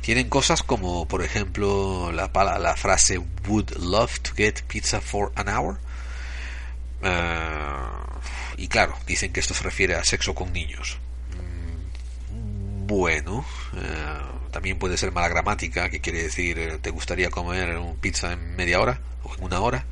Tienen 0.00 0.28
cosas 0.28 0.62
como, 0.62 1.06
por 1.06 1.22
ejemplo, 1.22 2.12
la, 2.12 2.30
la 2.58 2.76
frase 2.76 3.18
Would 3.48 3.76
love 3.76 4.18
to 4.20 4.32
get 4.36 4.62
pizza 4.68 5.00
for 5.00 5.32
an 5.36 5.48
hour. 5.48 5.78
Uh, 7.02 8.49
y 8.60 8.68
claro, 8.68 8.94
dicen 9.06 9.32
que 9.32 9.40
esto 9.40 9.54
se 9.54 9.64
refiere 9.64 9.94
a 9.94 10.04
sexo 10.04 10.34
con 10.34 10.52
niños. 10.52 10.98
Bueno, 12.86 13.46
también 14.50 14.78
puede 14.78 14.98
ser 14.98 15.12
mala 15.12 15.28
gramática, 15.28 15.88
que 15.88 16.00
quiere 16.00 16.24
decir, 16.24 16.78
¿te 16.82 16.90
gustaría 16.90 17.30
comer 17.30 17.78
un 17.78 17.96
pizza 17.96 18.34
en 18.34 18.56
media 18.56 18.78
hora 18.78 19.00
o 19.22 19.34
en 19.34 19.44
una 19.44 19.60
hora? 19.60 19.86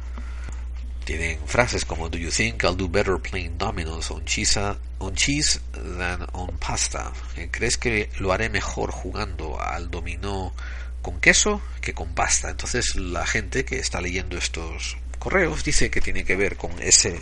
Tienen 1.06 1.38
frases 1.46 1.86
como 1.86 2.10
Do 2.10 2.18
you 2.18 2.30
think 2.30 2.62
I'll 2.62 2.76
do 2.76 2.90
better 2.90 3.18
playing 3.18 3.56
dominoes 3.56 4.10
on 4.10 4.26
cheese, 4.26 4.58
on 4.98 5.14
cheese 5.14 5.60
than 5.72 6.26
on 6.32 6.58
pasta? 6.58 7.10
Eh, 7.36 7.48
¿Crees 7.50 7.78
que 7.78 8.10
lo 8.18 8.32
haré 8.32 8.50
mejor 8.50 8.90
jugando 8.90 9.58
al 9.58 9.90
dominó 9.90 10.52
con 11.00 11.20
queso 11.20 11.62
que 11.80 11.94
con 11.94 12.14
pasta? 12.14 12.50
Entonces 12.50 12.96
la 12.96 13.24
gente 13.24 13.64
que 13.64 13.78
está 13.78 14.02
leyendo 14.02 14.36
estos 14.36 14.98
correos 15.18 15.64
dice 15.64 15.90
que 15.90 16.02
tiene 16.02 16.24
que 16.24 16.36
ver 16.36 16.58
con 16.58 16.72
ese 16.82 17.18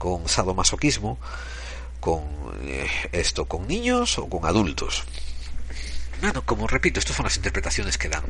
con 0.00 0.26
sadomasoquismo, 0.30 1.18
con 2.00 2.24
eh, 2.62 2.88
esto 3.12 3.44
con 3.44 3.68
niños 3.68 4.18
o 4.18 4.30
con 4.30 4.46
adultos. 4.46 5.04
Bueno, 6.22 6.42
como 6.46 6.66
repito, 6.66 6.98
estas 6.98 7.16
son 7.16 7.24
las 7.24 7.36
interpretaciones 7.36 7.98
que 7.98 8.08
dan 8.08 8.24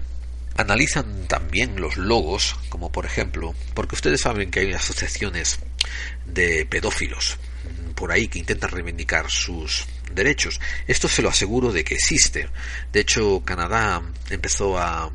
analizan 0.56 1.28
también 1.28 1.80
los 1.80 1.96
logos, 1.96 2.56
como 2.70 2.90
por 2.90 3.06
ejemplo, 3.06 3.54
porque 3.72 3.94
ustedes 3.94 4.20
saben 4.20 4.50
que 4.50 4.61
hay 4.61 4.72
asociaciones 4.72 5.61
de 6.26 6.66
pedófilos 6.66 7.38
por 7.94 8.11
ahí 8.11 8.28
que 8.28 8.38
intentan 8.38 8.70
reivindicar 8.70 9.30
sus 9.30 9.87
derechos. 10.12 10.59
Esto 10.88 11.06
se 11.06 11.22
lo 11.22 11.28
aseguro 11.28 11.70
de 11.70 11.85
que 11.85 11.94
existe. 11.94 12.48
De 12.92 13.00
hecho, 13.00 13.42
Canadá 13.44 14.02
empezó 14.30 14.78
a 14.78 15.12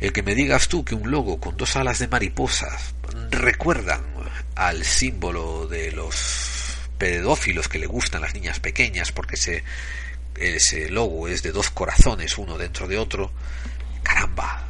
El 0.00 0.12
que 0.12 0.22
me 0.22 0.34
digas 0.34 0.68
tú 0.68 0.84
que 0.84 0.94
un 0.94 1.10
logo 1.10 1.40
con 1.40 1.56
dos 1.56 1.74
alas 1.76 1.98
de 1.98 2.08
mariposas 2.08 2.94
recuerdan 3.30 4.04
al 4.54 4.84
símbolo 4.84 5.66
de 5.66 5.92
los 5.92 6.67
pedófilos 6.98 7.68
que 7.68 7.78
le 7.78 7.86
gustan 7.86 8.22
las 8.22 8.34
niñas 8.34 8.60
pequeñas 8.60 9.12
porque 9.12 9.36
ese, 9.36 9.64
ese 10.36 10.90
logo 10.90 11.28
es 11.28 11.42
de 11.42 11.52
dos 11.52 11.70
corazones 11.70 12.38
uno 12.38 12.58
dentro 12.58 12.88
de 12.88 12.98
otro. 12.98 13.30
Caramba, 14.02 14.68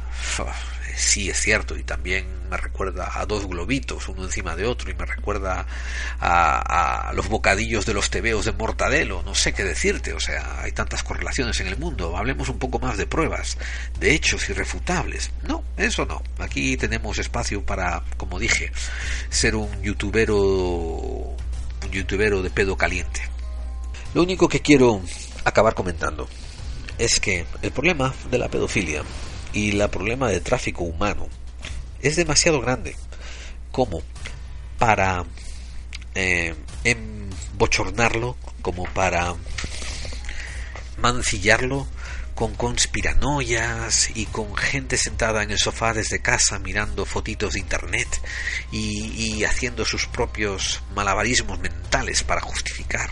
sí 0.99 1.29
es 1.29 1.39
cierto 1.39 1.77
y 1.77 1.83
también 1.83 2.25
me 2.49 2.57
recuerda 2.57 3.09
a 3.13 3.25
dos 3.25 3.47
globitos 3.47 4.09
uno 4.09 4.25
encima 4.25 4.55
de 4.55 4.65
otro 4.65 4.91
y 4.91 4.95
me 4.95 5.05
recuerda 5.05 5.65
a, 6.19 7.09
a, 7.09 7.13
los 7.13 7.29
bocadillos 7.29 7.85
de 7.85 7.93
los 7.93 8.09
tebeos 8.09 8.45
de 8.45 8.51
mortadelo 8.51 9.23
no 9.23 9.33
sé 9.33 9.53
qué 9.53 9.63
decirte 9.63 10.13
o 10.13 10.19
sea 10.19 10.61
hay 10.61 10.73
tantas 10.73 11.03
correlaciones 11.03 11.59
en 11.61 11.67
el 11.67 11.77
mundo 11.77 12.17
hablemos 12.17 12.49
un 12.49 12.59
poco 12.59 12.79
más 12.79 12.97
de 12.97 13.07
pruebas 13.07 13.57
de 13.99 14.13
hechos 14.13 14.49
irrefutables 14.49 15.31
no 15.47 15.63
eso 15.77 16.05
no 16.05 16.21
aquí 16.39 16.75
tenemos 16.75 17.17
espacio 17.17 17.65
para 17.65 18.03
como 18.17 18.37
dije 18.37 18.71
ser 19.29 19.55
un 19.55 19.81
youtubero 19.81 21.18
youtubero 21.91 22.41
de 22.41 22.49
pedo 22.49 22.77
caliente. 22.77 23.21
Lo 24.13 24.23
único 24.23 24.47
que 24.47 24.61
quiero 24.61 25.01
acabar 25.45 25.75
comentando 25.75 26.27
es 26.97 27.19
que 27.19 27.45
el 27.61 27.71
problema 27.71 28.13
de 28.29 28.37
la 28.37 28.49
pedofilia 28.49 29.03
y 29.53 29.79
el 29.79 29.89
problema 29.89 30.29
de 30.29 30.41
tráfico 30.41 30.83
humano 30.83 31.27
es 32.01 32.15
demasiado 32.15 32.61
grande 32.61 32.95
como 33.71 34.01
para 34.77 35.25
eh, 36.15 36.55
embochornarlo, 36.83 38.35
como 38.61 38.85
para 38.85 39.35
mancillarlo 40.97 41.87
con 42.39 42.55
conspiranoias 42.55 44.11
y 44.15 44.25
con 44.25 44.55
gente 44.55 44.95
sentada 44.95 45.43
en 45.43 45.51
el 45.51 45.57
sofá 45.57 45.93
desde 45.93 46.21
casa 46.21 46.57
mirando 46.57 47.05
fotitos 47.05 47.51
de 47.51 47.59
internet 47.59 48.07
y, 48.71 49.43
haciendo 49.43 49.83
sus 49.83 50.07
propios 50.07 50.81
malabarismos 50.95 51.59
mentales 51.59 52.23
para 52.23 52.39
justificar 52.39 53.09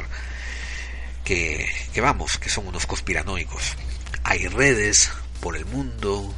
que, 1.25 1.69
que 1.93 1.99
vamos, 1.99 2.37
que 2.37 2.47
son 2.47 2.67
unos 2.67 2.85
conspiranoicos. 2.85 3.75
Hay 4.23 4.47
redes 4.47 5.11
por 5.41 5.57
el 5.57 5.65
mundo, 5.65 6.33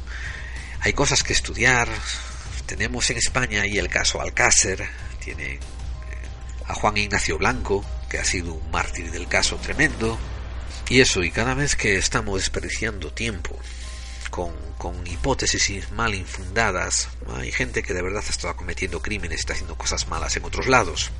hay 0.80 0.92
cosas 0.92 1.22
que 1.22 1.32
estudiar. 1.32 1.88
Tenemos 2.66 3.08
en 3.10 3.18
España 3.18 3.66
y 3.66 3.78
el 3.78 3.88
caso 3.88 4.20
Alcácer, 4.20 4.84
tiene 5.20 5.52
eh, 5.54 5.60
a 6.66 6.74
Juan 6.74 6.96
Ignacio 6.96 7.38
Blanco, 7.38 7.84
que 8.08 8.18
ha 8.18 8.24
sido 8.24 8.54
un 8.54 8.70
mártir 8.72 9.12
del 9.12 9.28
caso 9.28 9.58
tremendo, 9.58 10.18
y 10.90 11.00
eso, 11.00 11.22
y 11.22 11.30
cada 11.30 11.54
vez 11.54 11.76
que 11.76 11.96
estamos 11.96 12.40
desperdiciando 12.40 13.12
tiempo 13.12 13.56
con, 14.28 14.52
con 14.76 15.06
hipótesis 15.06 15.92
mal 15.92 16.16
infundadas, 16.16 17.08
hay 17.32 17.52
gente 17.52 17.84
que 17.84 17.94
de 17.94 18.02
verdad 18.02 18.24
estado 18.28 18.56
cometiendo 18.56 19.00
crímenes, 19.00 19.38
está 19.38 19.52
haciendo 19.52 19.78
cosas 19.78 20.08
malas 20.08 20.36
en 20.36 20.44
otros 20.44 20.66
lados. 20.66 21.12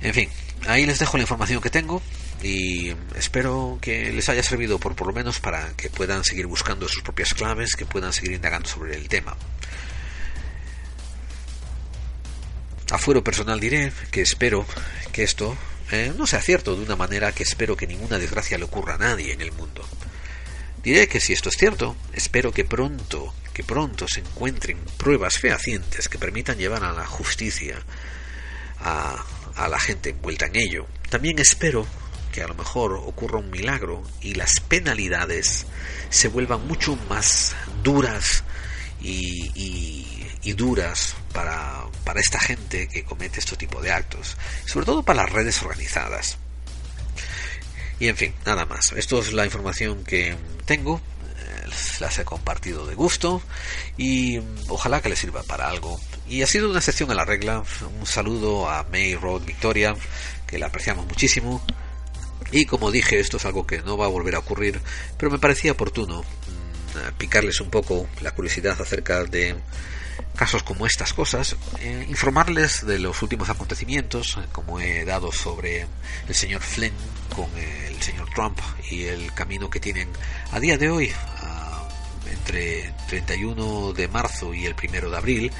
En 0.00 0.12
fin, 0.12 0.28
ahí 0.66 0.84
les 0.84 0.98
dejo 0.98 1.16
la 1.16 1.22
información 1.22 1.62
que 1.62 1.70
tengo 1.70 2.02
y 2.42 2.92
espero 3.14 3.78
que 3.80 4.12
les 4.12 4.28
haya 4.28 4.42
servido 4.42 4.80
por 4.80 4.96
por 4.96 5.06
lo 5.06 5.12
menos 5.12 5.38
para 5.38 5.74
que 5.76 5.90
puedan 5.90 6.24
seguir 6.24 6.48
buscando 6.48 6.88
sus 6.88 7.04
propias 7.04 7.34
claves, 7.34 7.76
que 7.76 7.86
puedan 7.86 8.12
seguir 8.12 8.32
indagando 8.32 8.68
sobre 8.68 8.96
el 8.96 9.08
tema. 9.08 9.36
A 12.90 12.98
fuero 12.98 13.22
personal 13.22 13.60
diré 13.60 13.92
que 14.10 14.22
espero 14.22 14.66
que 15.12 15.22
esto 15.22 15.56
eh, 15.92 16.12
no 16.16 16.26
sea 16.26 16.40
cierto 16.40 16.74
de 16.74 16.82
una 16.82 16.96
manera 16.96 17.32
que 17.32 17.42
espero 17.42 17.76
que 17.76 17.86
ninguna 17.86 18.18
desgracia 18.18 18.58
le 18.58 18.64
ocurra 18.64 18.94
a 18.94 18.98
nadie 18.98 19.32
en 19.32 19.40
el 19.40 19.52
mundo. 19.52 19.86
Diré 20.82 21.06
que 21.06 21.20
si 21.20 21.32
esto 21.32 21.48
es 21.48 21.56
cierto, 21.56 21.94
espero 22.12 22.50
que 22.50 22.64
pronto, 22.64 23.34
que 23.52 23.62
pronto 23.62 24.08
se 24.08 24.20
encuentren 24.20 24.78
pruebas 24.96 25.38
fehacientes 25.38 26.08
que 26.08 26.18
permitan 26.18 26.58
llevar 26.58 26.82
a 26.82 26.92
la 26.92 27.06
justicia 27.06 27.76
a, 28.80 29.24
a 29.54 29.68
la 29.68 29.78
gente 29.78 30.10
envuelta 30.10 30.46
en 30.46 30.56
ello. 30.56 30.86
También 31.08 31.38
espero 31.38 31.86
que 32.32 32.42
a 32.42 32.48
lo 32.48 32.54
mejor 32.54 32.94
ocurra 32.94 33.38
un 33.38 33.50
milagro 33.50 34.02
y 34.22 34.34
las 34.34 34.60
penalidades 34.60 35.66
se 36.08 36.28
vuelvan 36.28 36.66
mucho 36.66 36.96
más 37.08 37.54
duras 37.84 38.42
y, 39.00 39.50
y 39.54 40.21
duras 40.50 41.14
para, 41.32 41.84
para 42.04 42.20
esta 42.20 42.40
gente 42.40 42.88
que 42.88 43.04
comete 43.04 43.38
este 43.38 43.56
tipo 43.56 43.80
de 43.80 43.92
actos, 43.92 44.36
sobre 44.66 44.86
todo 44.86 45.04
para 45.04 45.22
las 45.22 45.32
redes 45.32 45.62
organizadas. 45.62 46.38
Y 48.02 48.08
en 48.08 48.16
fin, 48.16 48.34
nada 48.44 48.66
más. 48.66 48.90
Esto 48.96 49.20
es 49.20 49.32
la 49.32 49.44
información 49.44 50.02
que 50.02 50.34
tengo. 50.64 50.96
Eh, 50.96 51.70
las 52.00 52.18
he 52.18 52.24
compartido 52.24 52.84
de 52.84 52.96
gusto 52.96 53.40
y 53.96 54.40
ojalá 54.68 55.00
que 55.00 55.08
les 55.08 55.20
sirva 55.20 55.44
para 55.44 55.68
algo. 55.68 56.00
Y 56.28 56.42
ha 56.42 56.48
sido 56.48 56.68
una 56.68 56.80
sesión 56.80 57.12
a 57.12 57.14
la 57.14 57.24
regla. 57.24 57.62
Un 58.00 58.04
saludo 58.04 58.68
a 58.68 58.82
May, 58.90 59.14
Rod, 59.14 59.44
Victoria, 59.44 59.94
que 60.48 60.58
la 60.58 60.66
apreciamos 60.66 61.06
muchísimo. 61.06 61.64
Y 62.50 62.66
como 62.66 62.90
dije, 62.90 63.20
esto 63.20 63.36
es 63.36 63.44
algo 63.46 63.68
que 63.68 63.82
no 63.82 63.96
va 63.96 64.06
a 64.06 64.08
volver 64.08 64.34
a 64.34 64.40
ocurrir, 64.40 64.80
pero 65.16 65.30
me 65.30 65.38
parecía 65.38 65.70
oportuno 65.70 66.22
mm, 66.22 67.18
picarles 67.18 67.60
un 67.60 67.70
poco 67.70 68.08
la 68.20 68.32
curiosidad 68.32 68.80
acerca 68.80 69.22
de 69.22 69.54
casos 70.36 70.62
como 70.62 70.86
estas 70.86 71.12
cosas, 71.12 71.56
eh, 71.80 72.06
informarles 72.08 72.86
de 72.86 72.98
los 72.98 73.20
últimos 73.22 73.48
acontecimientos, 73.50 74.36
eh, 74.38 74.46
como 74.52 74.80
he 74.80 75.04
dado 75.04 75.32
sobre 75.32 75.86
el 76.28 76.34
señor 76.34 76.62
Flynn 76.62 76.94
con 77.34 77.48
el 77.56 78.00
señor 78.02 78.28
Trump 78.34 78.58
y 78.90 79.04
el 79.04 79.32
camino 79.34 79.70
que 79.70 79.80
tienen 79.80 80.08
a 80.50 80.60
día 80.60 80.76
de 80.76 80.90
hoy, 80.90 81.12
entre 82.30 82.92
31 83.08 83.92
de 83.92 84.08
marzo 84.08 84.52
y 84.52 84.66
el 84.66 84.74
1 84.74 85.10
de 85.10 85.16
abril, 85.16 85.52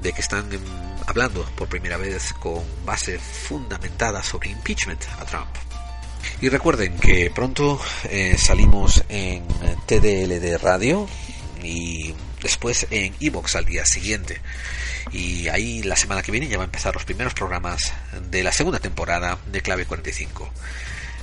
de 0.00 0.12
que 0.12 0.20
están 0.20 0.50
em, 0.52 0.60
hablando 1.06 1.44
por 1.56 1.68
primera 1.68 1.96
vez 1.96 2.32
con 2.34 2.62
base 2.84 3.18
fundamentada 3.18 4.22
sobre 4.22 4.50
impeachment 4.50 5.02
a 5.18 5.24
Trump. 5.24 5.48
Y 6.40 6.48
recuerden 6.48 6.96
que 6.98 7.30
pronto 7.34 7.80
eh, 8.04 8.36
salimos 8.38 9.02
en 9.08 9.46
TDLD 9.86 10.58
Radio 10.62 11.08
y 11.62 12.14
después 12.42 12.86
en 12.90 13.14
Evox 13.20 13.56
al 13.56 13.64
día 13.64 13.84
siguiente. 13.86 14.40
Y 15.12 15.48
ahí 15.48 15.82
la 15.82 15.96
semana 15.96 16.22
que 16.22 16.32
viene 16.32 16.48
ya 16.48 16.56
va 16.56 16.64
a 16.64 16.66
empezar 16.66 16.94
los 16.94 17.04
primeros 17.04 17.34
programas 17.34 17.92
de 18.30 18.42
la 18.42 18.52
segunda 18.52 18.78
temporada 18.78 19.38
de 19.50 19.60
Clave 19.62 19.86
45. 19.86 20.52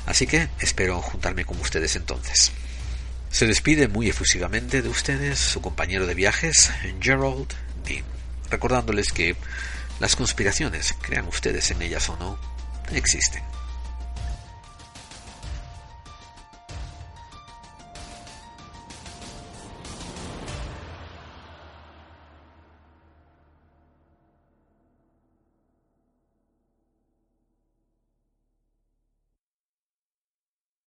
Así 0.06 0.26
que 0.26 0.50
espero 0.60 1.02
juntarme 1.02 1.46
con 1.46 1.60
ustedes 1.60 1.96
entonces. 1.96 2.52
Se 3.30 3.46
despide 3.46 3.88
muy 3.88 4.10
efusivamente 4.10 4.82
de 4.82 4.90
ustedes 4.90 5.38
su 5.38 5.62
compañero 5.62 6.08
de 6.08 6.14
viajes, 6.14 6.72
Gerald 7.02 7.54
Dean, 7.86 8.06
recordándoles 8.50 9.12
que 9.12 9.36
las 10.00 10.16
conspiraciones, 10.16 10.94
crean 11.02 11.28
ustedes 11.28 11.72
en 11.72 11.82
ellas 11.82 12.08
o 12.10 12.18
no, 12.18 12.40
existen. 12.94 13.44